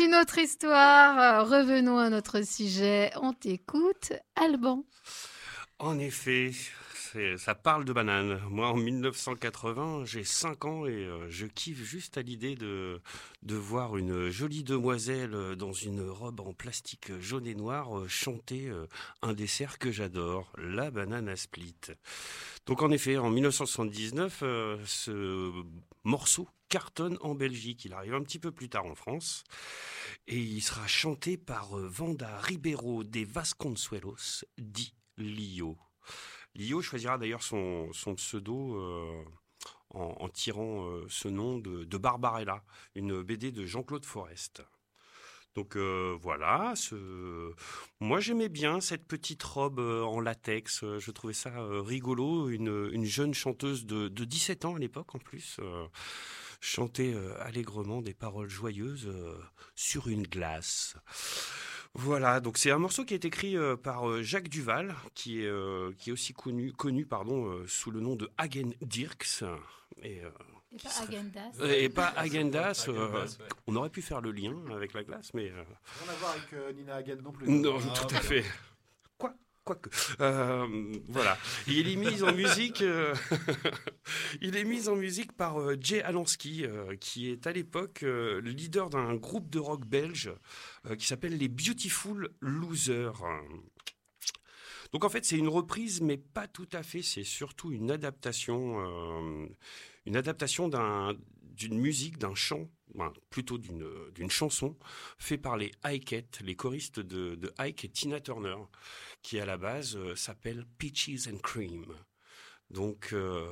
une 0.00 0.14
autre 0.16 0.38
histoire. 0.38 1.48
Revenons 1.48 1.98
à 1.98 2.10
notre 2.10 2.44
sujet. 2.44 3.10
On 3.20 3.32
t'écoute, 3.32 4.12
Alban. 4.34 4.84
En 5.82 5.98
effet, 5.98 6.52
ça 7.38 7.56
parle 7.56 7.84
de 7.84 7.92
banane. 7.92 8.40
Moi, 8.48 8.68
en 8.68 8.76
1980, 8.76 10.04
j'ai 10.04 10.22
5 10.22 10.64
ans 10.64 10.86
et 10.86 10.92
euh, 10.92 11.28
je 11.28 11.44
kiffe 11.44 11.82
juste 11.82 12.16
à 12.16 12.22
l'idée 12.22 12.54
de, 12.54 13.02
de 13.42 13.56
voir 13.56 13.96
une 13.96 14.30
jolie 14.30 14.62
demoiselle 14.62 15.34
euh, 15.34 15.56
dans 15.56 15.72
une 15.72 16.08
robe 16.08 16.38
en 16.38 16.52
plastique 16.52 17.10
jaune 17.18 17.48
et 17.48 17.56
noir 17.56 17.98
euh, 17.98 18.06
chanter 18.06 18.70
un 19.22 19.32
dessert 19.32 19.80
que 19.80 19.90
j'adore, 19.90 20.52
la 20.56 20.92
banane 20.92 21.28
à 21.28 21.34
split. 21.34 21.74
Donc 22.66 22.80
en 22.80 22.92
effet, 22.92 23.18
en 23.18 23.30
1979, 23.30 24.40
euh, 24.44 24.78
ce 24.86 25.50
morceau 26.04 26.48
cartonne 26.68 27.18
en 27.22 27.34
Belgique. 27.34 27.86
Il 27.86 27.92
arrive 27.92 28.14
un 28.14 28.22
petit 28.22 28.38
peu 28.38 28.52
plus 28.52 28.68
tard 28.68 28.86
en 28.86 28.94
France. 28.94 29.42
Et 30.28 30.38
il 30.38 30.60
sera 30.60 30.86
chanté 30.86 31.36
par 31.36 31.76
Vanda 31.76 32.38
Ribeiro 32.38 33.02
de 33.02 33.24
Vasconcelos, 33.24 34.44
dit 34.58 34.94
Lio. 35.22 35.78
Lio 36.54 36.82
choisira 36.82 37.18
d'ailleurs 37.18 37.42
son, 37.42 37.90
pseudo 38.16 38.76
euh, 38.76 39.24
en, 39.90 40.28
tirant 40.28 40.86
euh, 40.86 41.06
ce 41.08 41.28
nom 41.28 41.58
de, 41.58 41.96
Barbarella, 41.96 42.62
une 42.94 43.22
BD 43.22 43.52
de 43.52 43.64
Jean-Claude 43.64 44.04
Forest. 44.04 44.62
Donc 45.54 45.76
euh, 45.76 46.16
voilà, 46.22 46.72
ce... 46.76 47.52
moi 48.00 48.20
j'aimais 48.20 48.48
bien 48.48 48.80
cette 48.80 49.06
petite 49.06 49.42
robe 49.42 49.80
en 49.80 50.18
latex, 50.18 50.82
je 50.98 51.10
trouvais 51.10 51.34
ça 51.34 51.52
rigolo, 51.82 52.48
une, 52.48 52.88
une 52.90 53.04
jeune 53.04 53.34
chanteuse 53.34 53.84
de, 53.84 54.08
de 54.08 54.24
17 54.24 54.64
ans 54.64 54.76
à 54.76 54.78
l'époque 54.78 55.14
en 55.14 55.18
plus, 55.18 55.60
chantait 56.60 57.14
allègrement 57.40 58.00
des 58.00 58.14
paroles 58.14 58.48
joyeuses 58.48 59.12
sur 59.74 60.08
une 60.08 60.22
glace. 60.22 60.96
Voilà, 61.94 62.40
donc 62.40 62.56
c'est 62.56 62.70
un 62.70 62.78
morceau 62.78 63.04
qui 63.04 63.12
est 63.14 63.24
écrit 63.26 63.56
euh, 63.56 63.76
par 63.76 64.08
euh, 64.08 64.22
Jacques 64.22 64.48
Duval, 64.48 64.94
qui 65.14 65.42
est, 65.42 65.46
euh, 65.46 65.92
qui 65.98 66.08
est 66.10 66.12
aussi 66.12 66.32
connu, 66.32 66.72
connu 66.72 67.04
pardon, 67.04 67.62
sous 67.66 67.90
le 67.90 68.00
nom 68.00 68.16
de 68.16 68.30
Hagen 68.38 68.70
Dirks. 68.80 69.44
Et, 70.02 70.22
Et 70.72 70.78
pas 70.82 70.90
Agendas. 71.02 71.74
et 71.76 71.88
pas 71.90 72.06
Agendas. 72.16 72.86
euh, 72.88 72.92
Agendas, 73.08 73.36
ouais. 73.40 73.48
On 73.66 73.76
aurait 73.76 73.90
pu 73.90 74.00
faire 74.00 74.22
le 74.22 74.32
lien 74.32 74.54
avec 74.74 74.94
la 74.94 75.04
glace, 75.04 75.34
mais. 75.34 75.50
euh, 75.50 75.62
Rien 76.02 76.12
à 76.12 76.16
voir 76.16 76.30
avec 76.32 76.52
euh, 76.54 76.72
Nina 76.72 76.94
Hagen 76.96 77.18
non 77.22 77.30
plus. 77.32 77.46
non, 77.50 77.76
Ah, 77.78 77.92
tout 77.94 78.14
à 78.14 78.20
fait. 78.20 78.44
Quoi 79.64 79.76
Quoique. 79.76 79.90
Euh, 80.20 80.92
voilà. 81.08 81.38
Il 81.68 81.88
est 81.88 81.96
mis 81.96 82.22
en 82.22 82.32
musique. 82.34 82.82
euh, 82.82 83.14
il 84.40 84.56
est 84.56 84.64
mis 84.64 84.88
en 84.88 84.96
musique 84.96 85.32
par 85.32 85.60
euh, 85.60 85.76
Jay 85.80 86.02
Alansky, 86.02 86.64
qui 87.00 87.30
est 87.30 87.46
à 87.46 87.52
l'époque 87.52 88.00
le 88.02 88.40
leader 88.40 88.90
d'un 88.90 89.14
groupe 89.14 89.50
de 89.50 89.58
rock 89.60 89.84
belge 89.86 90.32
qui 90.98 91.06
s'appelle 91.06 91.36
les 91.38 91.48
Beautiful 91.48 92.30
Losers. 92.40 93.22
Donc 94.92 95.04
en 95.04 95.08
fait, 95.08 95.24
c'est 95.24 95.38
une 95.38 95.48
reprise, 95.48 96.00
mais 96.00 96.18
pas 96.18 96.48
tout 96.48 96.68
à 96.72 96.82
fait. 96.82 97.02
C'est 97.02 97.24
surtout 97.24 97.70
une 97.72 97.90
adaptation, 97.90 99.48
une 100.06 100.16
adaptation 100.16 100.68
d'un- 100.68 101.14
d'une 101.54 101.78
musique, 101.78 102.18
d'un 102.18 102.34
chant, 102.34 102.68
ben, 102.94 103.12
plutôt 103.30 103.58
d'une 103.58 104.30
chanson, 104.30 104.76
fait 105.18 105.38
par 105.38 105.56
les 105.56 105.70
Ikettes, 105.84 106.40
les 106.44 106.56
choristes 106.56 107.00
de, 107.00 107.34
de 107.34 107.52
Ike 107.58 107.84
et 107.84 107.88
Tina 107.88 108.20
Turner, 108.20 108.56
qui 109.22 109.38
à 109.38 109.46
la 109.46 109.56
base 109.56 109.96
euh, 109.96 110.14
s'appelle 110.14 110.66
Peaches 110.78 111.28
and 111.32 111.38
Cream. 111.38 111.86
Donc, 112.70 113.10
euh, 113.12 113.50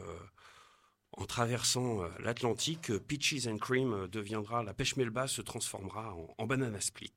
en 1.13 1.25
traversant 1.25 2.03
euh, 2.03 2.09
l'Atlantique, 2.19 2.97
Peaches 2.99 3.47
and 3.47 3.59
Cream 3.59 4.09
deviendra, 4.09 4.63
la 4.63 4.75
pêche 4.75 4.97
melba 4.97 5.27
se 5.27 5.41
transformera 5.41 6.15
en, 6.37 6.47
banana 6.47 6.81
split. 6.81 7.13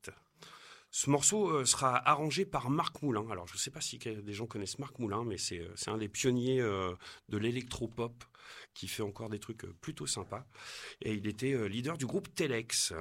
Ce 0.91 1.09
morceau 1.09 1.65
sera 1.65 2.07
arrangé 2.07 2.45
par 2.45 2.69
Marc 2.69 3.01
Moulin. 3.01 3.27
Alors, 3.31 3.47
je 3.47 3.53
ne 3.53 3.57
sais 3.57 3.71
pas 3.71 3.81
si 3.81 3.97
des 3.97 4.33
gens 4.33 4.45
connaissent 4.45 4.77
Marc 4.77 4.99
Moulin, 4.99 5.23
mais 5.23 5.39
c'est 5.39 5.65
un 5.87 5.97
des 5.97 6.07
pionniers 6.07 6.59
de 6.59 7.37
l'électropop 7.39 8.23
qui 8.73 8.87
fait 8.87 9.03
encore 9.03 9.29
des 9.29 9.39
trucs 9.39 9.65
euh, 9.65 9.75
plutôt 9.81 10.07
sympas. 10.07 10.47
Et 11.01 11.13
il 11.13 11.27
était 11.27 11.53
euh, 11.53 11.65
leader 11.65 11.97
du 11.97 12.05
groupe 12.05 12.33
Telex. 12.33 12.93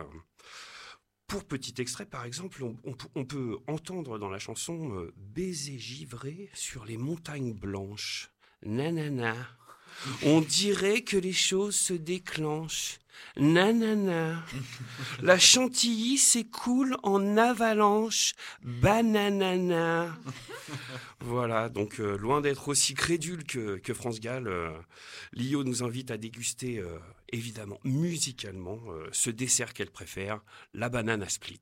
Pour 1.27 1.45
petit 1.47 1.81
extrait, 1.81 2.05
par 2.05 2.25
exemple, 2.25 2.63
on, 2.65 3.25
peut 3.25 3.59
entendre 3.67 4.19
dans 4.19 4.29
la 4.29 4.39
chanson 4.39 4.99
euh, 4.99 5.15
Baiser 5.17 5.79
givré 5.79 6.51
sur 6.53 6.85
les 6.85 6.99
montagnes 6.99 7.55
blanches. 7.55 8.31
Nanana. 8.65 9.35
On 10.25 10.41
dirait 10.41 11.03
que 11.03 11.17
les 11.17 11.33
choses 11.33 11.77
se 11.77 11.95
déclenchent. 11.95 12.99
Nanana. 13.37 14.45
La 15.23 15.39
chantilly 15.39 16.19
s'écoule 16.19 16.97
en 17.03 17.37
avalanche. 17.37 18.35
Bananana. 18.63 20.17
Voilà, 21.21 21.69
donc 21.69 22.01
euh, 22.01 22.17
loin 22.19 22.41
d'être 22.41 22.69
aussi 22.69 22.95
crédule 22.95 23.45
que, 23.45 23.95
France 23.95 24.21
Gall, 24.21 24.49
euh, 24.49 24.71
Lio 25.33 25.65
nous 25.65 25.83
invite 25.83 26.11
à 26.11 26.17
déguster, 26.17 26.79
euh, 26.79 26.99
évidemment, 27.33 27.79
musicalement, 27.85 28.81
ce 29.13 29.31
dessert 29.31 29.73
qu'elle 29.73 29.91
préfère, 29.91 30.41
la 30.75 30.89
banane 30.89 31.29
split. 31.29 31.61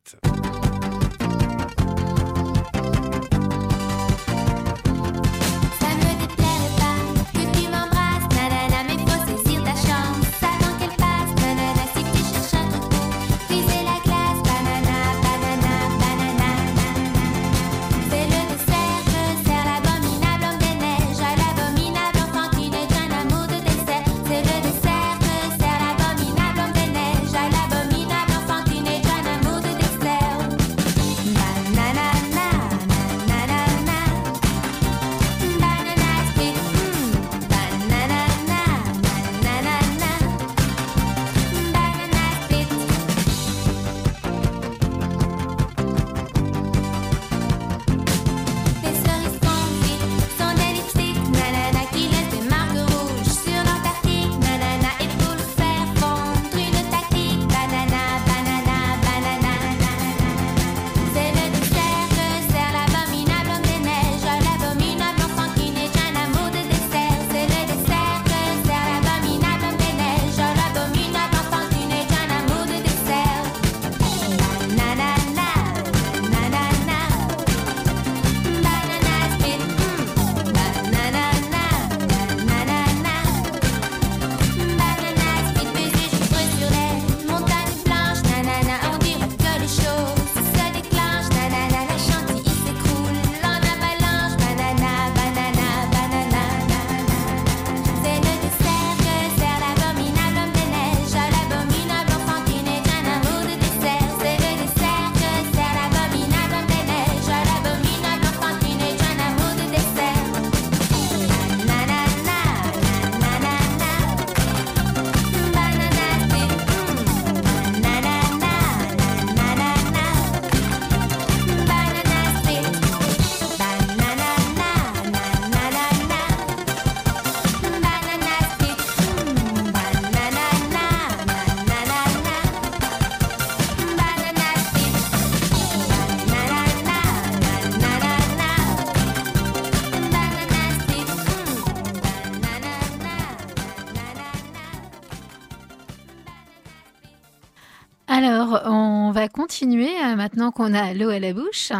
Va 149.20 149.28
continuer 149.28 150.02
euh, 150.02 150.16
maintenant 150.16 150.50
qu'on 150.50 150.72
a 150.72 150.94
l'eau 150.94 151.10
à 151.10 151.18
la 151.18 151.34
bouche 151.34 151.72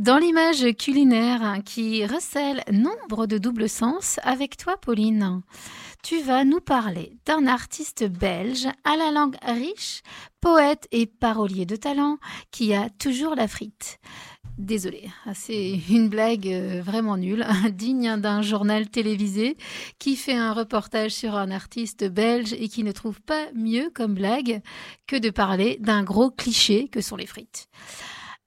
dans 0.00 0.18
l'image 0.18 0.72
culinaire 0.76 1.58
qui 1.64 2.04
recèle 2.04 2.64
nombre 2.72 3.28
de 3.28 3.38
doubles 3.38 3.68
sens 3.68 4.18
avec 4.24 4.56
toi, 4.56 4.76
Pauline. 4.76 5.40
Tu 6.02 6.20
vas 6.20 6.44
nous 6.44 6.58
parler 6.58 7.12
d'un 7.26 7.46
artiste 7.46 8.02
belge 8.08 8.66
à 8.82 8.96
la 8.96 9.12
langue 9.12 9.36
riche, 9.46 10.02
poète 10.40 10.88
et 10.90 11.06
parolier 11.06 11.64
de 11.64 11.76
talent 11.76 12.18
qui 12.50 12.74
a 12.74 12.90
toujours 12.90 13.36
la 13.36 13.46
frite. 13.46 14.00
Désolée, 14.60 15.08
c'est 15.32 15.80
une 15.88 16.10
blague 16.10 16.46
euh, 16.46 16.82
vraiment 16.84 17.16
nulle, 17.16 17.46
digne 17.72 18.18
d'un 18.18 18.42
journal 18.42 18.90
télévisé 18.90 19.56
qui 19.98 20.16
fait 20.16 20.36
un 20.36 20.52
reportage 20.52 21.12
sur 21.12 21.34
un 21.34 21.50
artiste 21.50 22.04
belge 22.04 22.52
et 22.52 22.68
qui 22.68 22.84
ne 22.84 22.92
trouve 22.92 23.22
pas 23.22 23.46
mieux 23.54 23.90
comme 23.94 24.14
blague 24.14 24.60
que 25.06 25.16
de 25.16 25.30
parler 25.30 25.78
d'un 25.80 26.02
gros 26.02 26.30
cliché 26.30 26.88
que 26.88 27.00
sont 27.00 27.16
les 27.16 27.26
frites. 27.26 27.68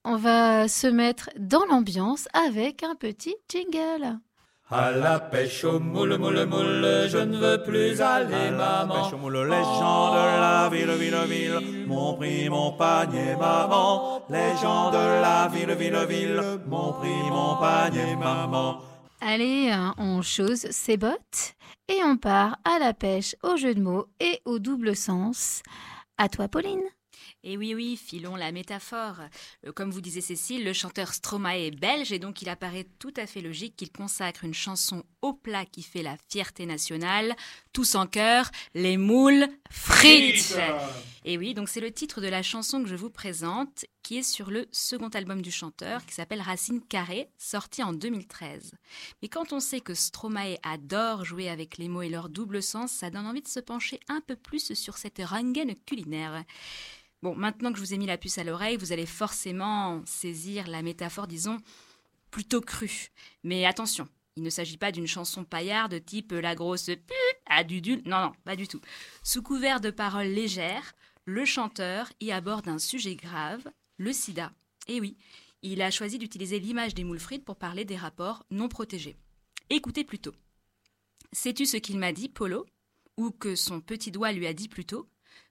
On 0.04 0.16
va 0.16 0.68
se 0.68 0.86
mettre 0.86 1.30
dans 1.36 1.66
l'ambiance 1.66 2.28
avec 2.32 2.84
un 2.84 2.94
petit 2.94 3.34
jingle. 3.48 4.20
À 4.70 4.90
la 4.90 5.20
pêche 5.20 5.62
au 5.64 5.78
moule, 5.78 6.16
moule, 6.16 6.46
moule, 6.46 7.06
je 7.08 7.18
ne 7.18 7.36
veux 7.36 7.62
plus 7.62 8.00
aller, 8.00 8.50
maman. 8.50 8.94
Pêche 8.94 9.12
au 9.12 9.18
moule, 9.18 9.44
les 9.44 9.62
gens 9.62 10.10
de 10.10 10.40
la 10.40 10.68
ville, 10.72 10.90
ville, 10.92 11.28
ville, 11.28 11.86
m'ont 11.86 12.14
pris 12.14 12.48
mon 12.48 12.72
panier, 12.72 13.36
maman. 13.38 14.22
Les 14.30 14.56
gens 14.62 14.90
de 14.90 14.96
la 14.96 15.48
ville, 15.48 15.74
ville, 15.74 16.06
ville, 16.08 16.60
m'ont 16.66 16.94
pris 16.94 17.30
mon 17.30 17.56
panier, 17.56 18.16
maman. 18.16 18.80
Allez, 19.20 19.70
hein, 19.70 19.94
on 19.98 20.22
chose 20.22 20.66
ses 20.70 20.96
bottes 20.96 21.54
et 21.88 22.02
on 22.02 22.16
part 22.16 22.56
à 22.64 22.78
la 22.78 22.94
pêche 22.94 23.36
au 23.42 23.56
jeu 23.56 23.74
de 23.74 23.80
mots 23.82 24.06
et 24.18 24.40
au 24.46 24.58
double 24.58 24.96
sens. 24.96 25.62
À 26.16 26.30
toi, 26.30 26.48
Pauline. 26.48 26.82
Et 27.46 27.58
oui, 27.58 27.74
oui, 27.74 27.98
filons 27.98 28.36
la 28.36 28.52
métaphore. 28.52 29.16
Euh, 29.66 29.72
Comme 29.72 29.90
vous 29.90 30.00
disait 30.00 30.22
Cécile, 30.22 30.64
le 30.64 30.72
chanteur 30.72 31.12
Stromae 31.12 31.58
est 31.58 31.70
belge 31.70 32.10
et 32.10 32.18
donc 32.18 32.40
il 32.40 32.48
apparaît 32.48 32.86
tout 32.98 33.12
à 33.18 33.26
fait 33.26 33.42
logique 33.42 33.76
qu'il 33.76 33.92
consacre 33.92 34.44
une 34.44 34.54
chanson 34.54 35.04
au 35.20 35.34
plat 35.34 35.66
qui 35.66 35.82
fait 35.82 36.02
la 36.02 36.16
fierté 36.30 36.64
nationale, 36.64 37.36
tous 37.74 37.96
en 37.96 38.06
chœur, 38.06 38.50
les 38.74 38.96
moules 38.96 39.46
frites. 39.70 40.40
Frites. 40.40 40.58
Et 41.26 41.36
oui, 41.36 41.52
donc 41.52 41.68
c'est 41.68 41.80
le 41.80 41.92
titre 41.92 42.22
de 42.22 42.28
la 42.28 42.42
chanson 42.42 42.82
que 42.82 42.88
je 42.88 42.96
vous 42.96 43.10
présente, 43.10 43.84
qui 44.02 44.16
est 44.18 44.22
sur 44.22 44.50
le 44.50 44.66
second 44.72 45.08
album 45.08 45.42
du 45.42 45.50
chanteur, 45.50 46.04
qui 46.06 46.14
s'appelle 46.14 46.40
Racine 46.40 46.80
Carrée, 46.80 47.28
sorti 47.36 47.82
en 47.82 47.92
2013. 47.92 48.72
Mais 49.20 49.28
quand 49.28 49.52
on 49.52 49.60
sait 49.60 49.80
que 49.80 49.92
Stromae 49.92 50.56
adore 50.62 51.26
jouer 51.26 51.50
avec 51.50 51.76
les 51.76 51.88
mots 51.88 52.02
et 52.02 52.08
leur 52.08 52.30
double 52.30 52.62
sens, 52.62 52.90
ça 52.90 53.10
donne 53.10 53.26
envie 53.26 53.42
de 53.42 53.48
se 53.48 53.60
pencher 53.60 54.00
un 54.08 54.22
peu 54.22 54.36
plus 54.36 54.72
sur 54.72 54.96
cette 54.96 55.20
rengaine 55.22 55.74
culinaire. 55.86 56.44
Bon, 57.24 57.34
maintenant 57.34 57.72
que 57.72 57.78
je 57.78 57.82
vous 57.82 57.94
ai 57.94 57.96
mis 57.96 58.04
la 58.04 58.18
puce 58.18 58.36
à 58.36 58.44
l'oreille, 58.44 58.76
vous 58.76 58.92
allez 58.92 59.06
forcément 59.06 60.02
saisir 60.04 60.66
la 60.66 60.82
métaphore, 60.82 61.26
disons, 61.26 61.56
plutôt 62.30 62.60
crue. 62.60 63.12
Mais 63.44 63.64
attention, 63.64 64.06
il 64.36 64.42
ne 64.42 64.50
s'agit 64.50 64.76
pas 64.76 64.92
d'une 64.92 65.06
chanson 65.06 65.42
paillarde 65.42 65.92
de 65.92 65.98
type 65.98 66.32
la 66.32 66.54
grosse 66.54 66.84
pute 66.84 67.40
à 67.46 67.64
Dudule. 67.64 68.02
Non, 68.04 68.20
non, 68.20 68.32
pas 68.44 68.56
du 68.56 68.68
tout. 68.68 68.82
Sous 69.22 69.40
couvert 69.40 69.80
de 69.80 69.88
paroles 69.88 70.26
légères, 70.26 70.92
le 71.24 71.46
chanteur 71.46 72.12
y 72.20 72.30
aborde 72.30 72.68
un 72.68 72.78
sujet 72.78 73.16
grave, 73.16 73.66
le 73.96 74.12
sida. 74.12 74.52
Et 74.86 75.00
oui, 75.00 75.16
il 75.62 75.80
a 75.80 75.90
choisi 75.90 76.18
d'utiliser 76.18 76.60
l'image 76.60 76.94
des 76.94 77.04
moules 77.04 77.18
frites 77.18 77.46
pour 77.46 77.56
parler 77.56 77.86
des 77.86 77.96
rapports 77.96 78.44
non 78.50 78.68
protégés. 78.68 79.16
Écoutez 79.70 80.04
plutôt. 80.04 80.34
Sais-tu 81.32 81.64
ce 81.64 81.78
qu'il 81.78 81.98
m'a 81.98 82.12
dit, 82.12 82.28
Polo? 82.28 82.66
Ou 83.16 83.30
que 83.30 83.56
son 83.56 83.80
petit 83.80 84.10
doigt 84.10 84.32
lui 84.32 84.46
a 84.46 84.52
dit 84.52 84.68
plutôt? 84.68 85.08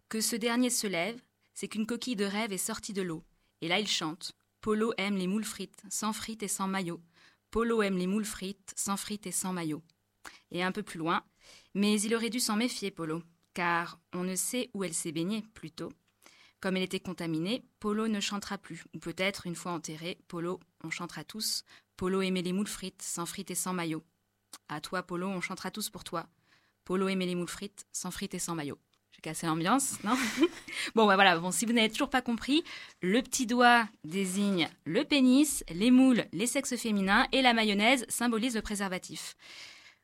Que 0.08 0.22
ce 0.22 0.36
dernier 0.36 0.70
se 0.70 0.86
lève, 0.86 1.20
c'est 1.54 1.68
qu'une 1.68 1.86
coquille 1.86 2.16
de 2.16 2.26
rêve 2.26 2.52
est 2.52 2.58
sortie 2.58 2.94
de 2.94 3.02
l'eau. 3.02 3.24
Et 3.62 3.68
là 3.68 3.80
il 3.80 3.88
chante. 3.88 4.34
Polo 4.62 4.94
aime 4.98 5.18
les 5.18 5.28
moules 5.28 5.44
frites, 5.44 5.84
sans 5.90 6.14
frites 6.14 6.44
et 6.44 6.48
sans 6.48 6.68
maillot. 6.68 7.02
Polo 7.52 7.82
aime 7.82 7.98
les 7.98 8.08
moules 8.08 8.26
frites, 8.26 8.74
sans 8.76 8.98
frites 8.98 9.28
et 9.28 9.32
sans 9.32 9.54
maillot. 9.54 9.84
Et 10.52 10.64
un 10.64 10.72
peu 10.72 10.84
plus 10.84 11.00
loin. 11.00 11.24
Mais 11.74 12.00
il 12.02 12.16
aurait 12.16 12.30
dû 12.30 12.40
s'en 12.40 12.56
méfier, 12.56 12.90
Polo, 12.90 13.22
car 13.54 14.00
on 14.14 14.24
ne 14.24 14.36
sait 14.36 14.70
où 14.74 14.84
elle 14.84 14.94
s'est 14.94 15.12
baignée, 15.12 15.44
plutôt. 15.54 15.92
Comme 16.62 16.78
elle 16.78 16.84
était 16.84 17.00
contaminée, 17.00 17.64
Polo 17.80 18.08
ne 18.08 18.22
chantera 18.22 18.58
plus. 18.58 18.86
Ou 18.96 19.00
peut-être, 19.00 19.48
une 19.48 19.56
fois 19.56 19.74
enterré, 19.74 20.18
Polo, 20.30 20.62
on 20.84 20.90
chantera 20.90 21.24
tous. 21.24 21.66
Polo 21.98 22.22
aimait 22.22 22.42
les 22.42 22.54
moules 22.54 22.68
frites, 22.68 23.02
sans 23.02 23.26
frites 23.26 23.52
et 23.52 23.56
sans 23.56 23.74
maillot. 23.74 24.04
À 24.70 24.80
toi, 24.80 25.04
Polo, 25.04 25.28
on 25.28 25.42
chantera 25.42 25.72
tous 25.72 25.90
pour 25.90 26.06
toi. 26.06 26.26
Polo 26.86 27.10
aimait 27.10 27.26
les 27.26 27.36
moules 27.36 27.50
frites, 27.50 27.86
sans 27.92 28.12
frites 28.12 28.34
et 28.34 28.40
sans 28.40 28.56
maillot. 28.56 28.80
Cassé 29.24 29.48
l'ambiance, 29.48 30.04
non 30.04 30.18
Bon, 30.96 31.08
bah 31.08 31.16
voilà, 31.16 31.40
bon, 31.40 31.50
si 31.50 31.66
vous 31.66 31.72
n'avez 31.72 31.90
toujours 31.90 32.10
pas 32.10 32.22
compris, 32.22 32.62
le 33.02 33.22
petit 33.22 33.46
doigt 33.46 33.88
désigne 34.04 34.70
le 34.84 35.06
pénis, 35.06 35.64
les 35.74 35.92
moules, 35.92 36.26
les 36.34 36.46
sexes 36.46 36.76
féminins, 36.76 37.26
et 37.32 37.42
la 37.42 37.54
mayonnaise 37.54 38.06
symbolise 38.10 38.54
le 38.54 38.62
préservatif. 38.62 39.38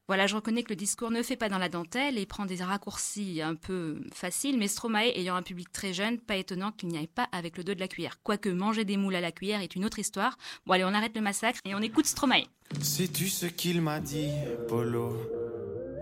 Voilà, 0.08 0.26
je 0.26 0.36
reconnais 0.36 0.64
que 0.64 0.70
le 0.70 0.78
discours 0.78 1.12
ne 1.12 1.22
fait 1.22 1.36
pas 1.36 1.50
dans 1.50 1.58
la 1.58 1.68
dentelle 1.68 2.18
et 2.18 2.26
prend 2.26 2.46
des 2.46 2.64
raccourcis 2.64 3.42
un 3.42 3.56
peu 3.56 4.00
faciles, 4.14 4.58
mais 4.58 4.70
Stromae 4.70 5.12
ayant 5.16 5.36
un 5.36 5.44
public 5.44 5.70
très 5.74 5.94
jeune, 5.94 6.18
pas 6.18 6.38
étonnant 6.38 6.72
qu'il 6.72 6.88
n'y 6.88 6.98
aille 6.98 7.08
pas 7.08 7.28
avec 7.34 7.58
le 7.58 7.66
dos 7.66 7.74
de 7.74 7.80
la 7.82 7.90
cuillère. 7.90 8.24
Quoique 8.24 8.48
manger 8.48 8.86
des 8.86 8.96
moules 8.96 9.16
à 9.16 9.22
la 9.22 9.34
cuillère 9.34 9.62
est 9.62 9.76
une 9.76 9.84
autre 9.84 10.00
histoire. 10.00 10.38
Bon, 10.66 10.74
allez, 10.74 10.86
on 10.86 10.94
arrête 10.94 11.16
le 11.16 11.22
massacre 11.22 11.60
et 11.66 11.76
on 11.76 11.82
écoute 11.82 12.06
Stromae. 12.06 12.46
Sais-tu 12.82 13.28
ce 13.28 13.48
qu'il 13.48 13.82
m'a 13.82 14.00
dit, 14.00 14.32
Polo? 14.70 15.18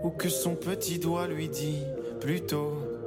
Ou 0.04 0.10
que 0.10 0.28
son 0.28 0.54
petit 0.54 1.00
doigt 1.00 1.26
lui 1.26 1.48
dit, 1.48 1.82
plutôt 2.20 2.97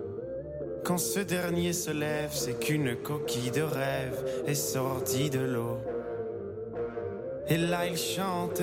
Quand 0.83 0.97
ce 0.97 1.19
dernier 1.19 1.73
se 1.73 1.91
lève, 1.91 2.31
c'est 2.31 2.59
qu'une 2.59 2.95
coquille 2.95 3.51
de 3.51 3.61
rêve 3.61 4.43
est 4.47 4.55
sortie 4.55 5.29
de 5.29 5.39
l'eau. 5.39 5.77
Et 7.47 7.57
là 7.57 7.85
il 7.85 7.97
chante 7.97 8.61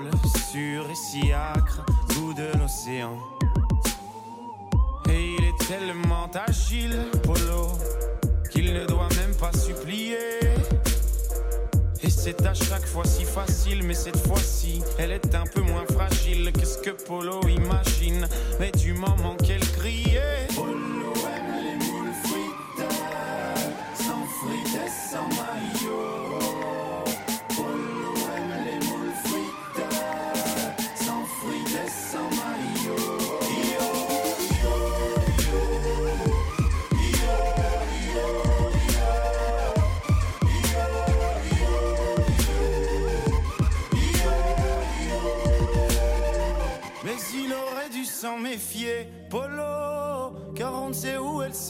l'exécrable, 0.00 0.10
sûr 0.50 0.90
et 0.90 0.94
si 0.94 1.32
âcre 1.32 1.84
goût 2.14 2.34
de 2.34 2.58
l'océan. 2.58 3.18
Et 5.08 5.34
il 5.38 5.44
est 5.44 5.66
tellement 5.66 6.30
agile, 6.46 7.06
Polo, 7.22 7.68
qu'il 8.50 8.72
ne 8.72 8.86
doit 8.86 9.08
même 9.16 9.34
pas 9.34 9.52
supplier. 9.52 10.16
Et 12.02 12.10
c'est 12.10 12.44
à 12.46 12.54
chaque 12.54 12.86
fois 12.86 13.04
si 13.04 13.24
facile, 13.24 13.82
mais 13.84 13.94
cette 13.94 14.16
fois-ci, 14.26 14.82
elle 14.98 15.12
est 15.12 15.34
un 15.34 15.44
peu 15.44 15.60
moins 15.60 15.84
fragile 15.92 16.52
que 16.52 16.66
ce 16.66 16.78
que 16.78 16.90
Polo 16.90 17.40
imagine? 17.46 18.26
Mais 18.58 18.72
du 18.72 18.92
moment 18.92 19.36
qu'elle 19.36 19.66
criait, 19.72 20.48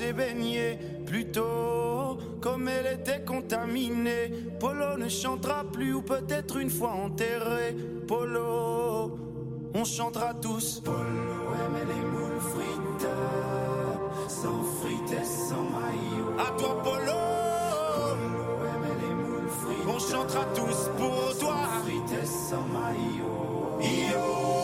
s'est. 0.03 0.78
Plutôt, 1.07 2.18
comme 2.40 2.68
elle 2.68 3.00
était 3.00 3.22
contaminée, 3.24 4.32
Polo 4.59 4.96
ne 4.96 5.09
chantera 5.09 5.64
plus, 5.64 5.94
ou 5.94 6.03
peut-être 6.03 6.57
une 6.57 6.70
fois 6.70 6.92
enterré. 6.92 7.76
Polo, 8.09 9.18
on 9.74 9.84
chantera 9.84 10.34
tous. 10.34 10.80
Polo 10.80 10.96
aime 10.96 11.86
les 11.86 12.03
moules 12.03 12.40
frites, 12.40 13.09
sans 14.28 14.62
frites 14.80 15.12
et 15.12 15.24
sans 15.24 15.64
maillot. 15.64 16.32
À 16.38 16.59
toi, 16.59 16.82
Polo, 16.82 16.96
Polo 17.92 18.66
aime 18.66 18.88
les 19.03 19.14
moules 19.14 19.50
frites, 19.50 19.86
on 19.86 19.98
chantera 19.98 20.44
tous 20.55 20.88
pour 20.96 21.38
toi. 21.38 21.57
Sans 21.57 21.84
frites 21.84 22.22
et 22.22 22.26
sans 22.26 22.66
maillot. 22.68 23.53
Yo, 23.82 24.61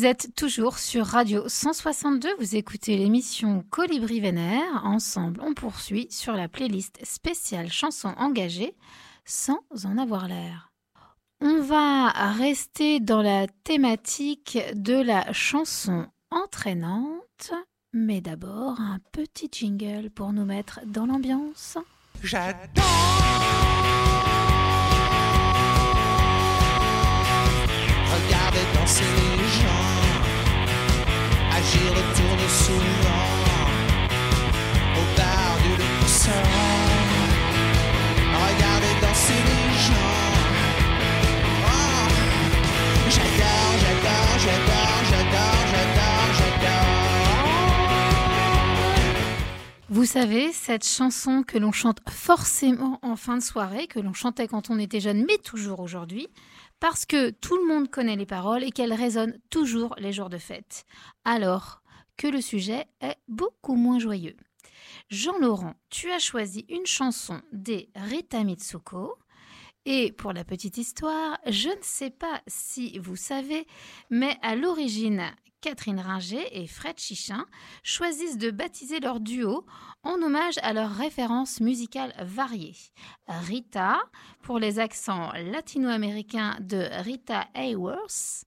Vous 0.00 0.06
êtes 0.06 0.34
toujours 0.34 0.78
sur 0.78 1.04
Radio 1.04 1.46
162, 1.46 2.30
vous 2.38 2.56
écoutez 2.56 2.96
l'émission 2.96 3.62
Colibri 3.68 4.18
Vénère. 4.20 4.80
Ensemble, 4.82 5.42
on 5.42 5.52
poursuit 5.52 6.06
sur 6.10 6.32
la 6.32 6.48
playlist 6.48 7.04
spéciale 7.04 7.70
chansons 7.70 8.14
engagées 8.16 8.74
sans 9.26 9.58
en 9.84 9.98
avoir 9.98 10.26
l'air. 10.26 10.72
On 11.42 11.60
va 11.60 12.08
rester 12.32 12.98
dans 12.98 13.20
la 13.20 13.46
thématique 13.46 14.58
de 14.72 14.94
la 14.94 15.34
chanson 15.34 16.06
entraînante, 16.30 17.52
mais 17.92 18.22
d'abord 18.22 18.80
un 18.80 19.00
petit 19.12 19.50
jingle 19.52 20.08
pour 20.08 20.32
nous 20.32 20.46
mettre 20.46 20.80
dans 20.86 21.04
l'ambiance. 21.04 21.76
Regardez 28.12 28.60
danser 28.74 29.04
les 29.36 29.48
gens, 29.60 29.79
agir 31.60 31.90
autour 31.92 32.32
de 32.42 32.48
souvent, 32.48 33.28
au 35.00 35.04
bar 35.16 35.52
du 35.62 35.72
luxe. 35.82 36.28
Regardez 38.44 38.94
danser 39.02 39.40
les 39.48 39.68
gens. 39.86 40.28
Oh, 41.66 42.08
j'adore, 43.14 43.72
j'adore, 43.82 44.34
j'adore, 44.44 45.00
j'adore, 45.10 45.62
j'adore, 45.72 46.30
j'adore. 46.38 46.90
Vous 49.90 50.06
savez, 50.06 50.52
cette 50.52 50.86
chanson 50.86 51.42
que 51.46 51.58
l'on 51.58 51.72
chante 51.72 51.98
forcément 52.08 52.98
en 53.02 53.16
fin 53.16 53.36
de 53.36 53.42
soirée, 53.42 53.86
que 53.86 54.00
l'on 54.00 54.14
chantait 54.14 54.48
quand 54.48 54.70
on 54.70 54.78
était 54.78 55.00
jeune, 55.00 55.26
mais 55.28 55.36
toujours 55.36 55.80
aujourd'hui, 55.80 56.28
parce 56.80 57.04
que 57.06 57.30
tout 57.30 57.56
le 57.56 57.66
monde 57.66 57.90
connaît 57.90 58.16
les 58.16 58.26
paroles 58.26 58.64
et 58.64 58.70
qu'elles 58.70 58.94
résonnent 58.94 59.38
toujours 59.50 59.94
les 59.98 60.12
jours 60.12 60.30
de 60.30 60.38
fête. 60.38 60.84
Alors 61.24 61.82
que 62.16 62.26
le 62.26 62.40
sujet 62.40 62.86
est 63.00 63.16
beaucoup 63.28 63.76
moins 63.76 63.98
joyeux. 63.98 64.36
Jean-Laurent, 65.10 65.74
tu 65.90 66.10
as 66.10 66.18
choisi 66.18 66.64
une 66.68 66.86
chanson 66.86 67.40
des 67.52 67.90
Rita 67.94 68.44
Mitsuko. 68.44 69.16
Et 69.86 70.12
pour 70.12 70.32
la 70.32 70.44
petite 70.44 70.76
histoire, 70.76 71.38
je 71.46 71.70
ne 71.70 71.82
sais 71.82 72.10
pas 72.10 72.42
si 72.46 72.98
vous 72.98 73.16
savez, 73.16 73.66
mais 74.10 74.36
à 74.42 74.54
l'origine, 74.54 75.22
Catherine 75.60 76.00
Ringer 76.00 76.46
et 76.52 76.66
Fred 76.66 76.98
Chichin 76.98 77.44
choisissent 77.82 78.38
de 78.38 78.50
baptiser 78.50 79.00
leur 79.00 79.20
duo 79.20 79.66
en 80.02 80.22
hommage 80.22 80.58
à 80.62 80.72
leurs 80.72 80.94
références 80.94 81.60
musicales 81.60 82.14
variées. 82.20 82.76
Rita, 83.28 83.98
pour 84.42 84.58
les 84.58 84.78
accents 84.78 85.32
latino-américains 85.32 86.56
de 86.60 86.88
Rita 87.02 87.48
Hayworth, 87.54 88.44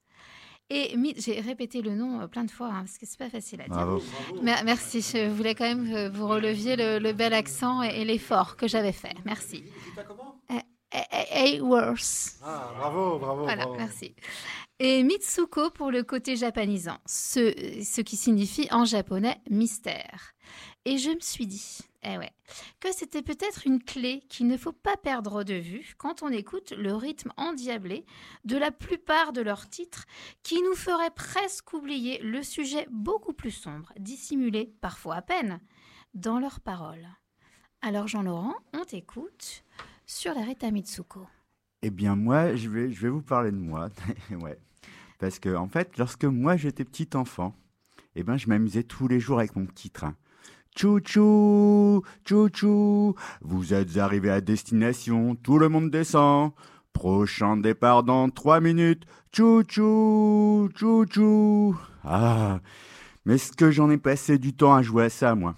et 0.70 0.96
j'ai 1.18 1.40
répété 1.42 1.82
le 1.82 1.94
nom 1.94 2.22
euh, 2.22 2.28
plein 2.28 2.46
de 2.46 2.50
fois 2.50 2.68
hein, 2.68 2.80
parce 2.80 2.98
que 2.98 3.06
c'est 3.06 3.20
pas 3.20 3.30
facile 3.30 3.62
à 3.62 3.66
dire. 3.66 3.74
Bravo. 3.74 4.02
Merci, 4.42 5.02
je 5.02 5.30
voulais 5.30 5.56
quand 5.56 5.66
même 5.66 5.86
que 5.88 6.10
vous 6.10 6.28
releviez 6.28 6.76
le, 6.76 7.00
le 7.00 7.14
bel 7.14 7.34
accent 7.34 7.84
et, 7.84 8.02
et 8.02 8.06
l'effort 8.06 8.56
que 8.56 8.68
j'avais 8.68 8.94
fait. 8.94 9.14
Merci. 9.26 9.66
Euh, 9.98 10.04
Hayworth. 10.94 12.40
Ah, 12.44 12.72
bravo, 12.78 13.20
bravo, 13.20 13.44
Voilà, 13.44 13.66
bravo. 13.66 13.78
merci. 13.78 14.16
Et 14.80 15.04
Mitsuko 15.04 15.70
pour 15.72 15.92
le 15.92 16.04
côté 16.04 16.36
japonisant, 16.36 16.98
ce, 17.06 17.54
ce 17.84 18.02
qui 18.02 18.16
signifie 18.18 18.68
en 18.72 18.86
japonais 18.86 19.42
mystère. 19.50 20.34
Et 20.86 20.98
je 20.98 21.12
me 21.12 21.20
suis 21.22 21.48
dit, 21.48 21.80
eh 22.04 22.18
ouais, 22.18 22.32
que 22.82 22.92
c'était 22.92 23.22
peut-être 23.22 23.66
une 23.66 23.82
clé 23.82 24.22
qu'il 24.28 24.48
ne 24.48 24.58
faut 24.58 24.74
pas 24.74 24.98
perdre 24.98 25.44
de 25.44 25.54
vue 25.54 25.94
quand 25.98 26.22
on 26.24 26.28
écoute 26.30 26.72
le 26.78 26.94
rythme 26.94 27.32
endiablé 27.38 28.06
de 28.44 28.58
la 28.58 28.72
plupart 28.72 29.32
de 29.32 29.42
leurs 29.42 29.70
titres 29.70 30.04
qui 30.44 30.62
nous 30.62 30.76
ferait 30.76 31.12
presque 31.12 31.72
oublier 31.72 32.20
le 32.20 32.44
sujet 32.44 32.86
beaucoup 32.92 33.32
plus 33.34 33.52
sombre, 33.52 33.94
dissimulé 33.98 34.74
parfois 34.82 35.16
à 35.16 35.22
peine 35.22 35.62
dans 36.14 36.40
leurs 36.40 36.60
paroles. 36.60 37.08
Alors 37.82 38.08
Jean-Laurent, 38.10 38.56
on 38.74 38.84
t'écoute 38.84 39.63
sur 40.06 40.34
la 40.34 40.72
Mitsuko. 40.72 41.28
Eh 41.82 41.90
bien, 41.90 42.16
moi, 42.16 42.56
je 42.56 42.70
vais, 42.70 42.92
je 42.92 43.02
vais 43.02 43.10
vous 43.10 43.22
parler 43.22 43.52
de 43.52 43.58
moi. 43.58 43.90
ouais. 44.42 44.58
Parce 45.20 45.40
que, 45.40 45.56
en 45.56 45.68
fait, 45.68 45.98
lorsque 45.98 46.26
moi 46.26 46.58
j'étais 46.58 46.86
petit 46.86 47.10
enfant, 47.16 47.56
eh 48.16 48.24
ben, 48.24 48.38
je 48.38 48.48
m'amusais 48.48 48.84
tous 48.84 49.08
les 49.08 49.20
jours 49.20 49.40
avec 49.40 49.56
mon 49.56 49.66
petit 49.66 49.90
train. 49.90 50.16
Chouchou, 50.76 52.02
chouchou, 52.28 53.16
vous 53.42 53.74
êtes 53.74 53.98
arrivé 53.98 54.32
à 54.32 54.42
destination, 54.42 55.36
tout 55.36 55.60
le 55.60 55.70
monde 55.70 55.92
descend. 55.92 56.52
Prochain 56.94 57.58
départ 57.58 58.04
dans 58.04 58.30
trois 58.30 58.60
minutes. 58.60 59.04
Chouchou, 59.32 60.70
chouchou. 60.76 61.76
Ah, 62.04 62.60
mais 63.26 63.36
est-ce 63.36 63.52
que 63.52 63.72
j'en 63.72 63.90
ai 63.92 63.98
passé 63.98 64.38
du 64.38 64.54
temps 64.54 64.74
à 64.74 64.82
jouer 64.82 65.06
à 65.06 65.10
ça, 65.10 65.36
moi 65.36 65.56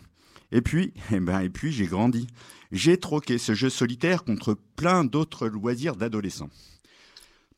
Et 0.52 0.62
puis, 0.62 0.94
eh 1.12 1.20
ben, 1.20 1.40
et 1.40 1.50
puis 1.50 1.72
j'ai 1.72 1.88
grandi. 1.88 2.28
J'ai 2.76 2.98
troqué 2.98 3.38
ce 3.38 3.56
jeu 3.56 3.70
solitaire 3.70 4.26
contre 4.26 4.54
plein 4.76 5.06
d'autres 5.06 5.48
loisirs 5.48 5.96
d'adolescents. 5.96 6.50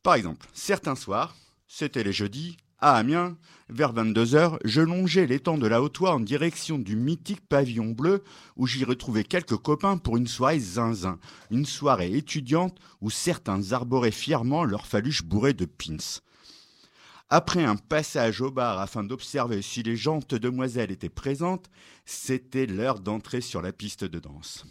Par 0.04 0.14
exemple, 0.14 0.46
certains 0.54 0.94
soirs, 0.94 1.36
c'était 1.68 2.04
les 2.04 2.14
jeudis, 2.14 2.56
à 2.78 2.98
Amiens, 2.98 3.36
vers 3.68 3.96
22h, 3.96 4.60
je 4.64 4.82
longeais 4.82 5.26
l'étang 5.26 5.58
de 5.58 5.66
la 5.66 5.82
Haute-Oie 5.82 6.14
en 6.14 6.20
direction 6.20 6.78
du 6.78 6.96
mythique 6.96 7.42
pavillon 7.50 7.94
bleu 7.94 8.24
où 8.58 8.68
j'y 8.68 8.84
retrouvais 8.84 9.24
quelques 9.24 9.58
copains 9.58 9.98
pour 9.98 10.18
une 10.18 10.28
soirée 10.28 10.60
zinzin, 10.60 11.18
une 11.50 11.66
soirée 11.66 12.16
étudiante 12.16 12.78
où 13.02 13.10
certains 13.10 13.72
arboraient 13.72 14.12
fièrement 14.12 14.66
leur 14.66 14.86
faluche 14.86 15.24
bourrée 15.24 15.56
de 15.56 15.66
pins. 15.66 16.22
Après 17.30 17.64
un 17.64 17.76
passage 17.76 18.42
au 18.42 18.52
bar 18.52 18.80
afin 18.80 19.04
d'observer 19.04 19.64
si 19.64 19.82
les 19.82 19.96
jantes 19.96 20.36
demoiselles 20.36 20.92
étaient 20.92 21.10
présentes, 21.10 21.72
c'était 22.06 22.68
l'heure 22.68 23.00
d'entrer 23.00 23.42
sur 23.42 23.64
la 23.64 23.74
piste 23.74 24.06
de 24.06 24.20
danse. 24.20 24.64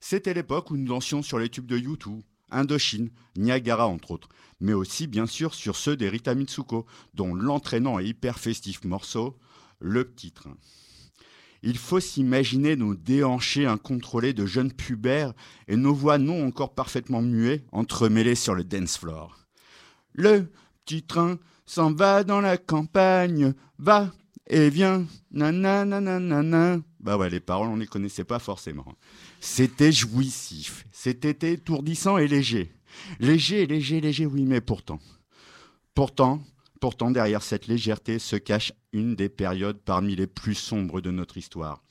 C'était 0.00 0.34
l'époque 0.34 0.70
où 0.70 0.76
nous 0.76 0.88
dansions 0.88 1.22
sur 1.22 1.38
les 1.38 1.48
tubes 1.48 1.66
de 1.66 1.78
U2, 1.78 2.20
Indochine, 2.50 3.10
Niagara 3.36 3.86
entre 3.86 4.12
autres, 4.12 4.28
mais 4.60 4.72
aussi 4.72 5.06
bien 5.06 5.26
sûr 5.26 5.54
sur 5.54 5.76
ceux 5.76 5.96
des 5.96 6.08
Rita 6.08 6.34
Mitsuko, 6.34 6.86
dont 7.14 7.34
l'entraînant 7.34 7.98
et 7.98 8.06
hyper 8.06 8.38
festif 8.38 8.84
morceau, 8.84 9.36
Le 9.80 10.04
Petit 10.04 10.32
Train. 10.32 10.56
Il 11.62 11.78
faut 11.78 12.00
s'imaginer 12.00 12.76
nos 12.76 12.94
déhanchés 12.94 13.66
incontrôlés 13.66 14.32
de 14.32 14.46
jeunes 14.46 14.72
pubères 14.72 15.32
et 15.68 15.76
nos 15.76 15.94
voix 15.94 16.18
non 16.18 16.46
encore 16.46 16.74
parfaitement 16.74 17.22
muées 17.22 17.64
entremêlées 17.72 18.34
sur 18.34 18.54
le 18.54 18.62
dance 18.62 18.98
floor. 18.98 19.36
Le 20.12 20.50
petit 20.84 21.02
train 21.02 21.38
s'en 21.64 21.92
va 21.92 22.22
dans 22.22 22.40
la 22.40 22.56
campagne, 22.56 23.54
va 23.78 24.12
et 24.48 24.70
vient, 24.70 25.06
nanana. 25.30 26.78
Bah 27.00 27.16
ouais, 27.16 27.30
les 27.30 27.40
paroles, 27.40 27.68
on 27.68 27.76
les 27.76 27.86
connaissait 27.86 28.24
pas 28.24 28.38
forcément. 28.38 28.86
C'était 29.40 29.92
jouissif, 29.92 30.86
c'était 30.92 31.52
étourdissant 31.52 32.18
et 32.18 32.28
léger. 32.28 32.72
Léger, 33.20 33.66
léger, 33.66 34.00
léger, 34.00 34.26
oui, 34.26 34.44
mais 34.44 34.60
pourtant. 34.60 34.98
Pourtant, 35.94 36.42
pourtant, 36.80 37.10
derrière 37.10 37.42
cette 37.42 37.66
légèreté 37.66 38.18
se 38.18 38.36
cache 38.36 38.72
une 38.92 39.16
des 39.16 39.28
périodes 39.28 39.80
parmi 39.84 40.16
les 40.16 40.26
plus 40.26 40.54
sombres 40.54 41.00
de 41.00 41.10
notre 41.10 41.36
histoire. 41.36 41.82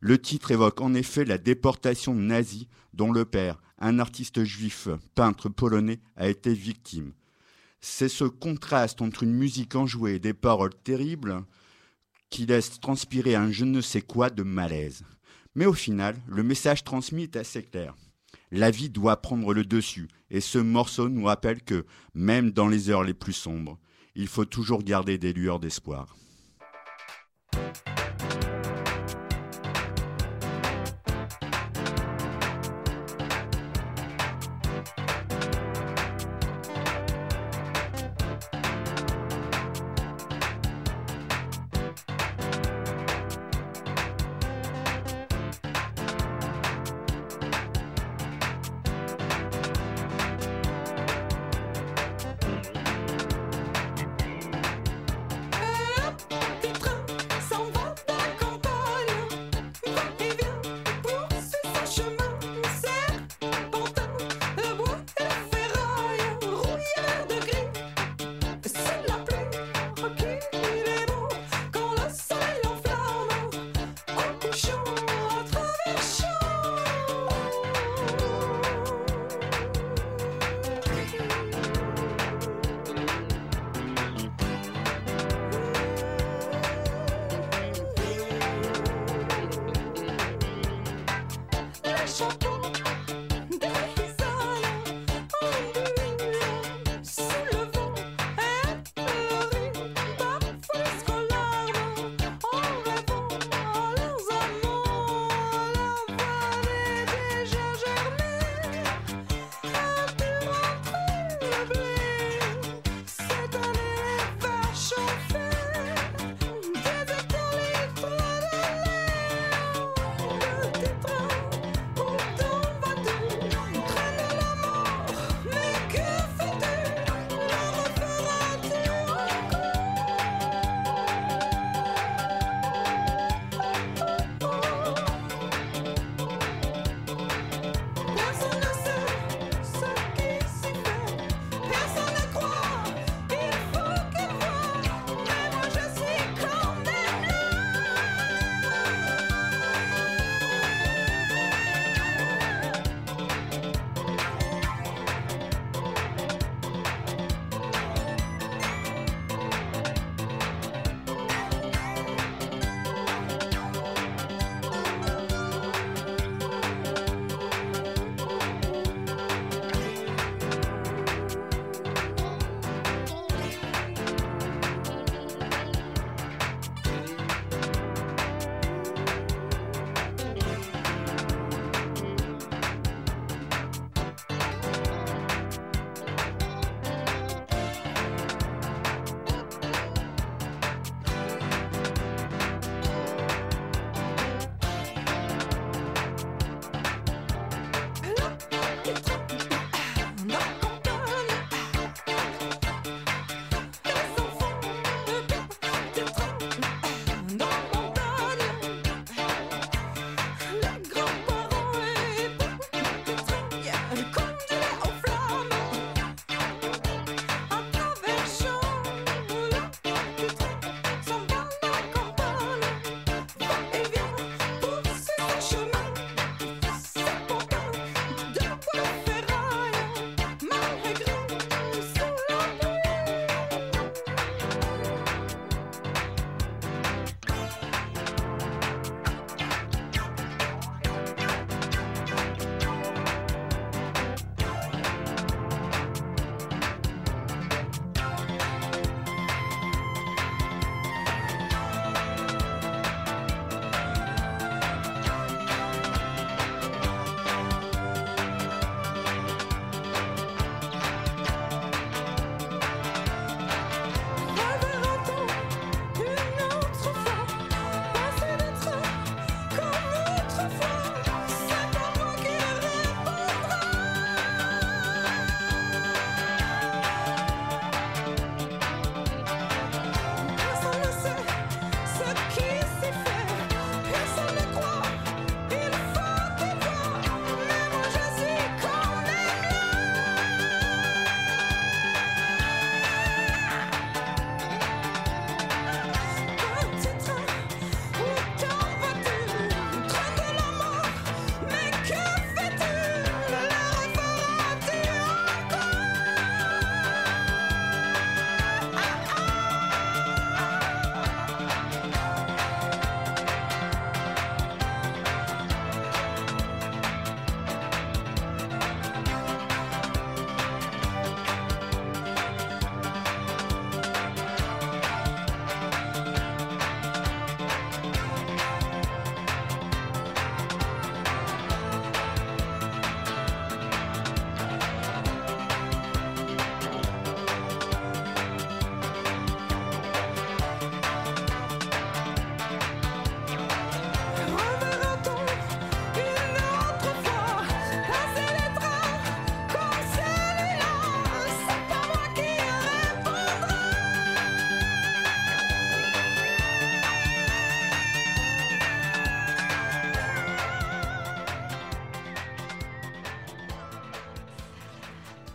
Le 0.00 0.18
titre 0.20 0.50
évoque 0.50 0.80
en 0.80 0.94
effet 0.94 1.24
la 1.24 1.38
déportation 1.38 2.14
nazie 2.14 2.68
dont 2.94 3.12
le 3.12 3.24
père, 3.24 3.60
un 3.78 3.98
artiste 3.98 4.44
juif, 4.44 4.88
peintre 5.14 5.48
polonais, 5.48 6.00
a 6.16 6.28
été 6.28 6.54
victime. 6.54 7.12
C'est 7.80 8.08
ce 8.08 8.24
contraste 8.24 9.00
entre 9.02 9.22
une 9.22 9.34
musique 9.34 9.74
enjouée 9.74 10.14
et 10.14 10.18
des 10.18 10.34
paroles 10.34 10.74
terribles 10.84 11.44
qui 12.30 12.46
laisse 12.46 12.80
transpirer 12.80 13.34
un 13.34 13.50
je 13.50 13.64
ne 13.64 13.80
sais 13.80 14.02
quoi 14.02 14.30
de 14.30 14.42
malaise. 14.42 15.02
Mais 15.54 15.66
au 15.66 15.72
final, 15.72 16.16
le 16.28 16.42
message 16.42 16.84
transmis 16.84 17.24
est 17.24 17.36
assez 17.36 17.62
clair. 17.62 17.94
La 18.52 18.70
vie 18.70 18.88
doit 18.88 19.20
prendre 19.20 19.52
le 19.52 19.64
dessus, 19.64 20.08
et 20.30 20.40
ce 20.40 20.58
morceau 20.58 21.08
nous 21.08 21.24
rappelle 21.24 21.62
que, 21.62 21.84
même 22.14 22.50
dans 22.50 22.68
les 22.68 22.88
heures 22.90 23.04
les 23.04 23.14
plus 23.14 23.32
sombres, 23.32 23.78
il 24.14 24.28
faut 24.28 24.44
toujours 24.44 24.82
garder 24.82 25.18
des 25.18 25.32
lueurs 25.32 25.60
d'espoir. 25.60 26.16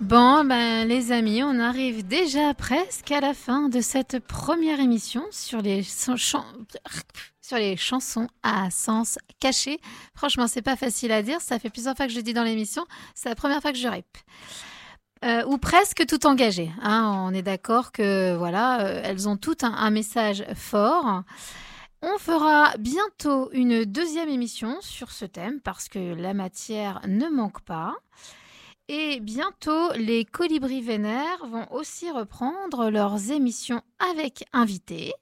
Bon, 0.06 0.46
ben, 0.46 0.88
les 0.88 1.12
amis, 1.12 1.42
on 1.42 1.60
arrive 1.60 2.06
déjà 2.06 2.54
presque 2.54 3.12
à 3.12 3.22
la 3.22 3.34
fin 3.34 3.70
de 3.70 3.82
cette 3.82 4.20
première 4.20 4.80
émission 4.80 5.24
sur 5.32 5.64
les, 5.64 5.82
chansons 5.82 6.44
à 8.44 8.70
sens 8.70 9.18
caché. 9.40 9.80
Franchement, 10.14 10.46
c'est 10.46 10.62
pas 10.62 10.76
facile 10.76 11.12
à 11.12 11.24
dire. 11.24 11.42
Ça 11.42 11.58
fait 11.58 11.72
plusieurs 11.72 11.96
fois 11.96 12.06
que 12.06 12.12
je 12.12 12.18
le 12.18 12.22
dis 12.22 12.36
dans 12.36 12.44
l'émission. 12.44 12.86
C'est 13.16 13.30
la 13.30 13.36
première 13.36 13.64
fois 13.64 13.72
que 13.72 13.80
je 13.80 13.88
rip. 13.88 14.06
Euh, 15.24 15.44
ou 15.48 15.58
presque 15.58 16.06
tout 16.06 16.28
engagé. 16.28 16.70
hein. 16.84 17.26
On 17.26 17.34
est 17.34 17.42
d'accord 17.42 17.92
que 17.92 18.36
voilà, 18.36 18.82
euh, 18.82 19.02
elles 19.04 19.28
ont 19.28 19.38
toutes 19.38 19.64
un 19.64 19.90
message 19.90 20.46
fort. 20.54 21.24
On 22.04 22.20
fera 22.20 22.76
bientôt 22.78 23.50
une 23.54 23.86
deuxième 23.86 24.30
émission 24.30 24.78
sur 24.82 25.10
ce 25.10 25.26
thème 25.26 25.62
parce 25.62 25.90
que 25.90 26.14
la 26.14 26.36
matière 26.36 27.02
ne 27.08 27.28
manque 27.28 27.62
pas. 27.62 27.96
Et 28.88 29.20
bientôt, 29.20 29.94
les 29.94 30.26
colibris 30.26 30.82
vénères 30.82 31.46
vont 31.48 31.66
aussi 31.72 32.12
reprendre 32.12 32.92
leurs 32.92 33.32
émissions 33.32 33.82
avec 34.00 34.46
invités. 34.54 35.14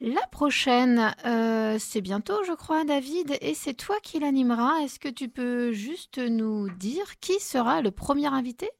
La 0.00 0.24
prochaine, 0.30 1.14
euh, 1.24 1.78
c'est 1.80 2.00
bientôt, 2.00 2.44
je 2.44 2.52
crois, 2.52 2.84
David, 2.84 3.38
et 3.40 3.54
c'est 3.54 3.74
toi 3.74 3.96
qui 4.02 4.20
l'animeras. 4.20 4.82
Est-ce 4.82 5.00
que 5.00 5.08
tu 5.08 5.28
peux 5.28 5.72
juste 5.72 6.18
nous 6.18 6.68
dire 6.70 7.18
qui 7.20 7.40
sera 7.40 7.82
le 7.82 7.90
premier 7.90 8.26
invité? 8.26 8.70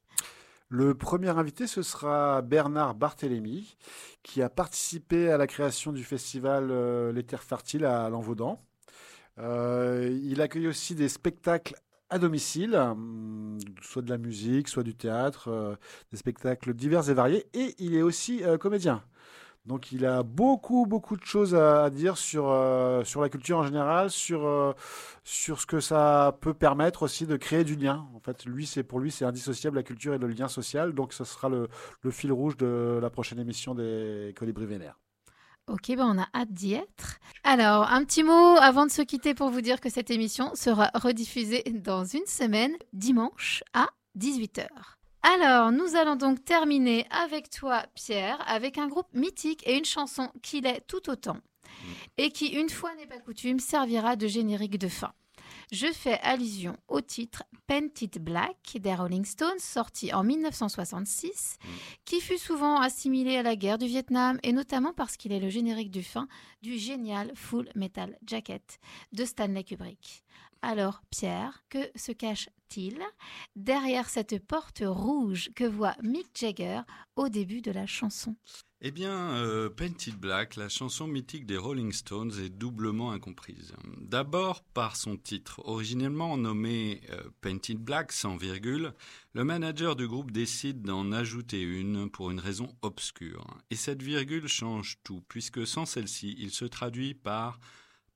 Le 0.69 0.93
premier 0.93 1.29
invité, 1.29 1.65
ce 1.65 1.81
sera 1.81 2.41
Bernard 2.41 2.93
Barthélémy, 2.93 3.77
qui 4.21 4.41
a 4.41 4.49
participé 4.49 5.31
à 5.31 5.37
la 5.37 5.47
création 5.47 5.91
du 5.91 6.03
festival 6.03 6.69
euh, 6.71 7.11
Les 7.11 7.23
Terres 7.23 7.43
Fertiles 7.43 7.85
à 7.85 8.09
Lanvaudan. 8.09 8.61
Euh, 9.39 10.17
il 10.23 10.41
accueille 10.41 10.67
aussi 10.67 10.95
des 10.95 11.09
spectacles 11.09 11.75
à 12.09 12.19
domicile, 12.19 12.75
hum, 12.75 13.57
soit 13.81 14.01
de 14.01 14.09
la 14.09 14.17
musique, 14.17 14.67
soit 14.67 14.83
du 14.83 14.95
théâtre, 14.95 15.49
euh, 15.49 15.75
des 16.11 16.17
spectacles 16.17 16.73
divers 16.73 17.09
et 17.09 17.13
variés, 17.13 17.47
et 17.53 17.75
il 17.79 17.95
est 17.95 18.01
aussi 18.01 18.43
euh, 18.43 18.57
comédien. 18.57 19.03
Donc 19.65 19.91
il 19.91 20.05
a 20.05 20.23
beaucoup, 20.23 20.85
beaucoup 20.85 21.17
de 21.17 21.25
choses 21.25 21.53
à, 21.53 21.89
dire 21.89 22.17
sur, 22.17 22.49
euh, 22.49 23.03
sur 23.03 23.21
la 23.21 23.27
culture 23.27 23.57
en 23.57 23.63
général, 23.63 24.09
sur, 24.09 24.75
sur 25.25 25.59
ce 25.59 25.65
que 25.65 25.81
ça 25.81 26.37
peut 26.39 26.53
permettre 26.53 27.03
aussi 27.03 27.27
de 27.27 27.35
créer 27.35 27.65
du 27.65 27.75
lien. 27.75 28.07
En 28.15 28.19
fait, 28.21 28.45
lui, 28.45 28.65
c'est 28.65 28.83
pour 28.83 28.99
lui, 28.99 29.11
c'est 29.11 29.25
indissociable 29.25 29.75
la 29.75 29.83
culture 29.83 30.13
et 30.13 30.17
le 30.17 30.27
lien 30.27 30.47
social. 30.47 30.93
Donc 30.93 31.11
ce 31.11 31.25
sera 31.25 31.49
le, 31.49 31.67
le 32.01 32.11
fil 32.11 32.31
rouge 32.31 32.55
de 32.55 32.97
la 33.01 33.09
prochaine 33.09 33.39
émission 33.39 33.75
des 33.75 34.33
Colibris 34.37 34.67
Vénères. 34.67 34.97
Ok, 35.67 35.87
ben 35.89 36.15
on 36.15 36.17
a 36.17 36.29
hâte 36.33 36.53
d'y 36.53 36.75
être. 36.75 37.19
Alors, 37.43 37.91
un 37.91 38.05
petit 38.05 38.23
mot 38.23 38.55
avant 38.61 38.85
de 38.85 38.91
se 38.91 39.01
quitter 39.01 39.33
pour 39.33 39.49
vous 39.49 39.59
dire 39.59 39.81
que 39.81 39.89
cette 39.89 40.09
émission 40.09 40.55
sera 40.55 40.89
rediffusée 40.93 41.63
dans 41.83 42.05
une 42.05 42.25
semaine, 42.25 42.73
dimanche 42.93 43.65
à 43.73 43.89
18h. 44.17 44.67
Alors, 45.23 45.73
nous 45.73 45.97
allons 45.97 46.15
donc 46.15 46.45
terminer 46.45 47.05
avec 47.09 47.49
toi, 47.49 47.83
Pierre, 47.95 48.41
avec 48.47 48.77
un 48.77 48.87
groupe 48.87 49.13
mythique 49.13 49.67
et 49.67 49.77
une 49.77 49.83
chanson 49.83 50.29
qui 50.41 50.61
l'est 50.61 50.87
tout 50.87 51.09
autant, 51.09 51.37
et 52.17 52.31
qui, 52.31 52.47
une 52.47 52.69
fois 52.69 52.95
n'est 52.95 53.05
pas 53.05 53.19
coutume, 53.19 53.59
servira 53.59 54.15
de 54.15 54.27
générique 54.27 54.79
de 54.79 54.87
fin. 54.87 55.11
Je 55.71 55.87
fais 55.87 56.17
allusion 56.21 56.77
au 56.87 57.01
titre 57.01 57.43
Painted 57.67 58.23
Black 58.23 58.77
des 58.79 58.95
Rolling 58.95 59.25
Stones, 59.25 59.59
sorti 59.59 60.13
en 60.13 60.23
1966, 60.23 61.57
qui 62.05 62.21
fut 62.21 62.37
souvent 62.37 62.79
assimilé 62.79 63.35
à 63.35 63.43
la 63.43 63.57
guerre 63.57 63.77
du 63.77 63.85
Vietnam, 63.85 64.39
et 64.43 64.53
notamment 64.53 64.93
parce 64.93 65.17
qu'il 65.17 65.33
est 65.33 65.41
le 65.41 65.49
générique 65.49 65.91
du 65.91 66.03
fin 66.03 66.29
du 66.61 66.77
génial 66.77 67.33
Full 67.35 67.69
Metal 67.75 68.17
Jacket 68.25 68.79
de 69.11 69.25
Stanley 69.25 69.65
Kubrick. 69.65 70.23
Alors, 70.61 71.01
Pierre, 71.09 71.63
que 71.69 71.89
se 71.95 72.11
cache-t-il 72.11 72.99
derrière 73.55 74.09
cette 74.09 74.45
porte 74.45 74.83
rouge 74.85 75.49
que 75.55 75.63
voit 75.63 75.95
Mick 76.03 76.27
Jagger 76.33 76.81
au 77.15 77.29
début 77.29 77.61
de 77.61 77.71
la 77.71 77.85
chanson? 77.85 78.35
Eh 78.79 78.91
bien, 78.91 79.31
euh, 79.31 79.69
Painted 79.69 80.15
Black, 80.15 80.55
la 80.55 80.69
chanson 80.69 81.07
mythique 81.07 81.47
des 81.47 81.57
Rolling 81.57 81.91
Stones, 81.91 82.33
est 82.39 82.49
doublement 82.49 83.11
incomprise. 83.11 83.73
D'abord 84.01 84.61
par 84.61 84.95
son 84.95 85.17
titre. 85.17 85.61
Originellement 85.65 86.37
nommé 86.37 87.01
euh, 87.09 87.23
Painted 87.41 87.79
Black 87.79 88.11
sans 88.11 88.37
virgule, 88.37 88.93
le 89.33 89.43
manager 89.43 89.95
du 89.95 90.07
groupe 90.07 90.29
décide 90.29 90.83
d'en 90.83 91.11
ajouter 91.11 91.61
une 91.61 92.11
pour 92.11 92.29
une 92.29 92.39
raison 92.39 92.71
obscure. 92.83 93.47
Et 93.71 93.75
cette 93.75 94.03
virgule 94.03 94.47
change 94.47 94.99
tout, 95.03 95.23
puisque 95.27 95.65
sans 95.65 95.87
celle-ci, 95.87 96.35
il 96.37 96.51
se 96.51 96.65
traduit 96.65 97.15
par 97.15 97.59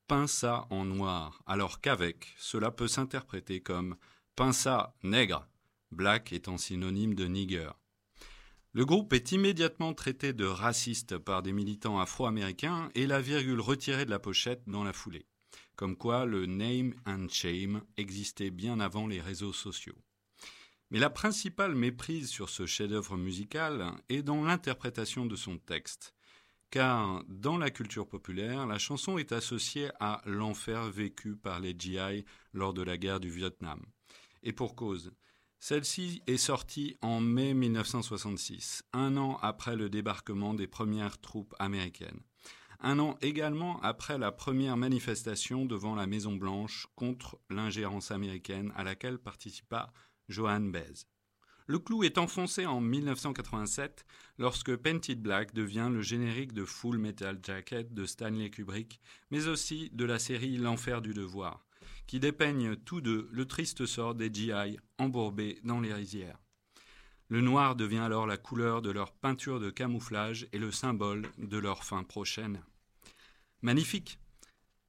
peint 0.07 0.27
ça 0.27 0.67
en 0.69 0.85
noir, 0.85 1.41
alors 1.45 1.81
qu'avec, 1.81 2.33
cela 2.37 2.71
peut 2.71 2.87
s'interpréter 2.87 3.61
comme 3.61 3.95
peint 4.35 4.53
ça 4.53 4.95
nègre, 5.03 5.47
black 5.91 6.33
étant 6.33 6.57
synonyme 6.57 7.15
de 7.15 7.25
nigger. 7.25 7.71
Le 8.73 8.85
groupe 8.85 9.11
est 9.11 9.33
immédiatement 9.33 9.93
traité 9.93 10.31
de 10.31 10.45
raciste 10.45 11.17
par 11.17 11.43
des 11.43 11.51
militants 11.51 11.99
afro-américains 11.99 12.89
et 12.95 13.05
la 13.05 13.19
virgule 13.19 13.59
retirée 13.59 14.05
de 14.05 14.09
la 14.09 14.19
pochette 14.19 14.63
dans 14.65 14.85
la 14.85 14.93
foulée. 14.93 15.25
Comme 15.75 15.97
quoi 15.97 16.25
le 16.25 16.45
name 16.45 16.93
and 17.05 17.27
shame 17.29 17.81
existait 17.97 18.51
bien 18.51 18.79
avant 18.79 19.07
les 19.07 19.19
réseaux 19.19 19.51
sociaux. 19.51 19.97
Mais 20.89 20.99
la 20.99 21.09
principale 21.09 21.75
méprise 21.75 22.29
sur 22.29 22.49
ce 22.49 22.65
chef-d'œuvre 22.65 23.17
musical 23.17 23.91
est 24.07 24.21
dans 24.21 24.43
l'interprétation 24.43 25.25
de 25.25 25.35
son 25.35 25.57
texte. 25.57 26.13
Car 26.71 27.25
dans 27.27 27.57
la 27.57 27.69
culture 27.69 28.07
populaire, 28.07 28.65
la 28.65 28.79
chanson 28.79 29.17
est 29.17 29.33
associée 29.33 29.89
à 29.99 30.21
l'enfer 30.25 30.89
vécu 30.89 31.35
par 31.35 31.59
les 31.59 31.75
GI 31.77 32.23
lors 32.53 32.73
de 32.73 32.81
la 32.81 32.97
guerre 32.97 33.19
du 33.19 33.29
Vietnam. 33.29 33.81
Et 34.41 34.53
pour 34.53 34.73
cause, 34.77 35.11
celle-ci 35.59 36.23
est 36.27 36.37
sortie 36.37 36.95
en 37.01 37.19
mai 37.19 37.53
1966, 37.53 38.83
un 38.93 39.17
an 39.17 39.37
après 39.41 39.75
le 39.75 39.89
débarquement 39.89 40.53
des 40.53 40.65
premières 40.65 41.19
troupes 41.19 41.53
américaines. 41.59 42.21
Un 42.79 42.99
an 42.99 43.17
également 43.21 43.81
après 43.81 44.17
la 44.17 44.31
première 44.31 44.77
manifestation 44.77 45.65
devant 45.65 45.93
la 45.93 46.07
Maison 46.07 46.37
Blanche 46.37 46.87
contre 46.95 47.37
l'ingérence 47.49 48.11
américaine 48.11 48.71
à 48.77 48.85
laquelle 48.85 49.19
participa 49.19 49.91
Johan 50.29 50.61
Baez. 50.61 51.05
Le 51.71 51.79
clou 51.79 52.03
est 52.03 52.17
enfoncé 52.17 52.65
en 52.65 52.81
1987 52.81 54.05
lorsque 54.39 54.75
Painted 54.75 55.21
Black 55.21 55.53
devient 55.53 55.87
le 55.89 56.01
générique 56.01 56.51
de 56.51 56.65
Full 56.65 56.97
Metal 56.97 57.39
Jacket 57.41 57.93
de 57.93 58.05
Stanley 58.05 58.49
Kubrick, 58.49 58.99
mais 59.29 59.47
aussi 59.47 59.89
de 59.93 60.03
la 60.03 60.19
série 60.19 60.57
L'Enfer 60.57 61.01
du 61.01 61.13
Devoir, 61.13 61.65
qui 62.07 62.19
dépeignent 62.19 62.75
tous 62.75 62.99
deux 62.99 63.29
le 63.31 63.45
triste 63.45 63.85
sort 63.85 64.15
des 64.15 64.29
GI 64.33 64.51
embourbés 64.97 65.59
dans 65.63 65.79
les 65.79 65.93
rizières. 65.93 66.37
Le 67.29 67.39
noir 67.39 67.77
devient 67.77 67.99
alors 67.99 68.27
la 68.27 68.35
couleur 68.35 68.81
de 68.81 68.91
leur 68.91 69.13
peinture 69.13 69.61
de 69.61 69.69
camouflage 69.69 70.49
et 70.51 70.59
le 70.59 70.73
symbole 70.73 71.29
de 71.37 71.57
leur 71.57 71.85
fin 71.85 72.03
prochaine. 72.03 72.61
Magnifique 73.61 74.19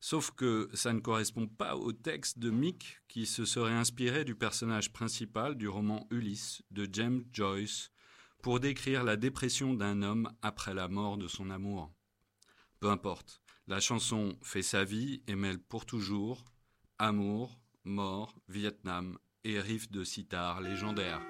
Sauf 0.05 0.33
que 0.33 0.69
ça 0.75 0.93
ne 0.93 0.99
correspond 0.99 1.47
pas 1.47 1.77
au 1.77 1.93
texte 1.93 2.41
de 2.41 2.51
Mick 2.51 2.99
qui 3.07 3.25
se 3.25 3.45
serait 3.45 3.73
inspiré 3.73 4.25
du 4.25 4.35
personnage 4.35 4.93
principal 4.93 5.55
du 5.55 5.69
roman 5.69 6.09
Ulysse 6.11 6.61
de 6.73 6.89
James 6.93 7.23
Joyce 7.33 7.93
pour 8.43 8.59
décrire 8.59 9.05
la 9.05 9.17
dépression 9.17 9.75
d'un 9.75 10.03
homme 10.03 10.29
après 10.43 10.75
la 10.75 10.89
mort 10.89 11.19
de 11.19 11.29
son 11.29 11.51
amour. 11.51 11.93
Peu 12.81 12.91
importe, 12.91 13.41
la 13.69 13.79
chanson 13.79 14.37
fait 14.43 14.63
sa 14.63 14.83
vie 14.83 15.23
et 15.29 15.37
mêle 15.37 15.61
pour 15.61 15.87
toujours 15.87 16.45
amour, 16.99 17.61
mort, 17.85 18.35
Vietnam 18.49 19.17
et 19.45 19.61
riff 19.61 19.89
de 19.89 20.03
sitar 20.03 20.61
légendaire. 20.61 21.23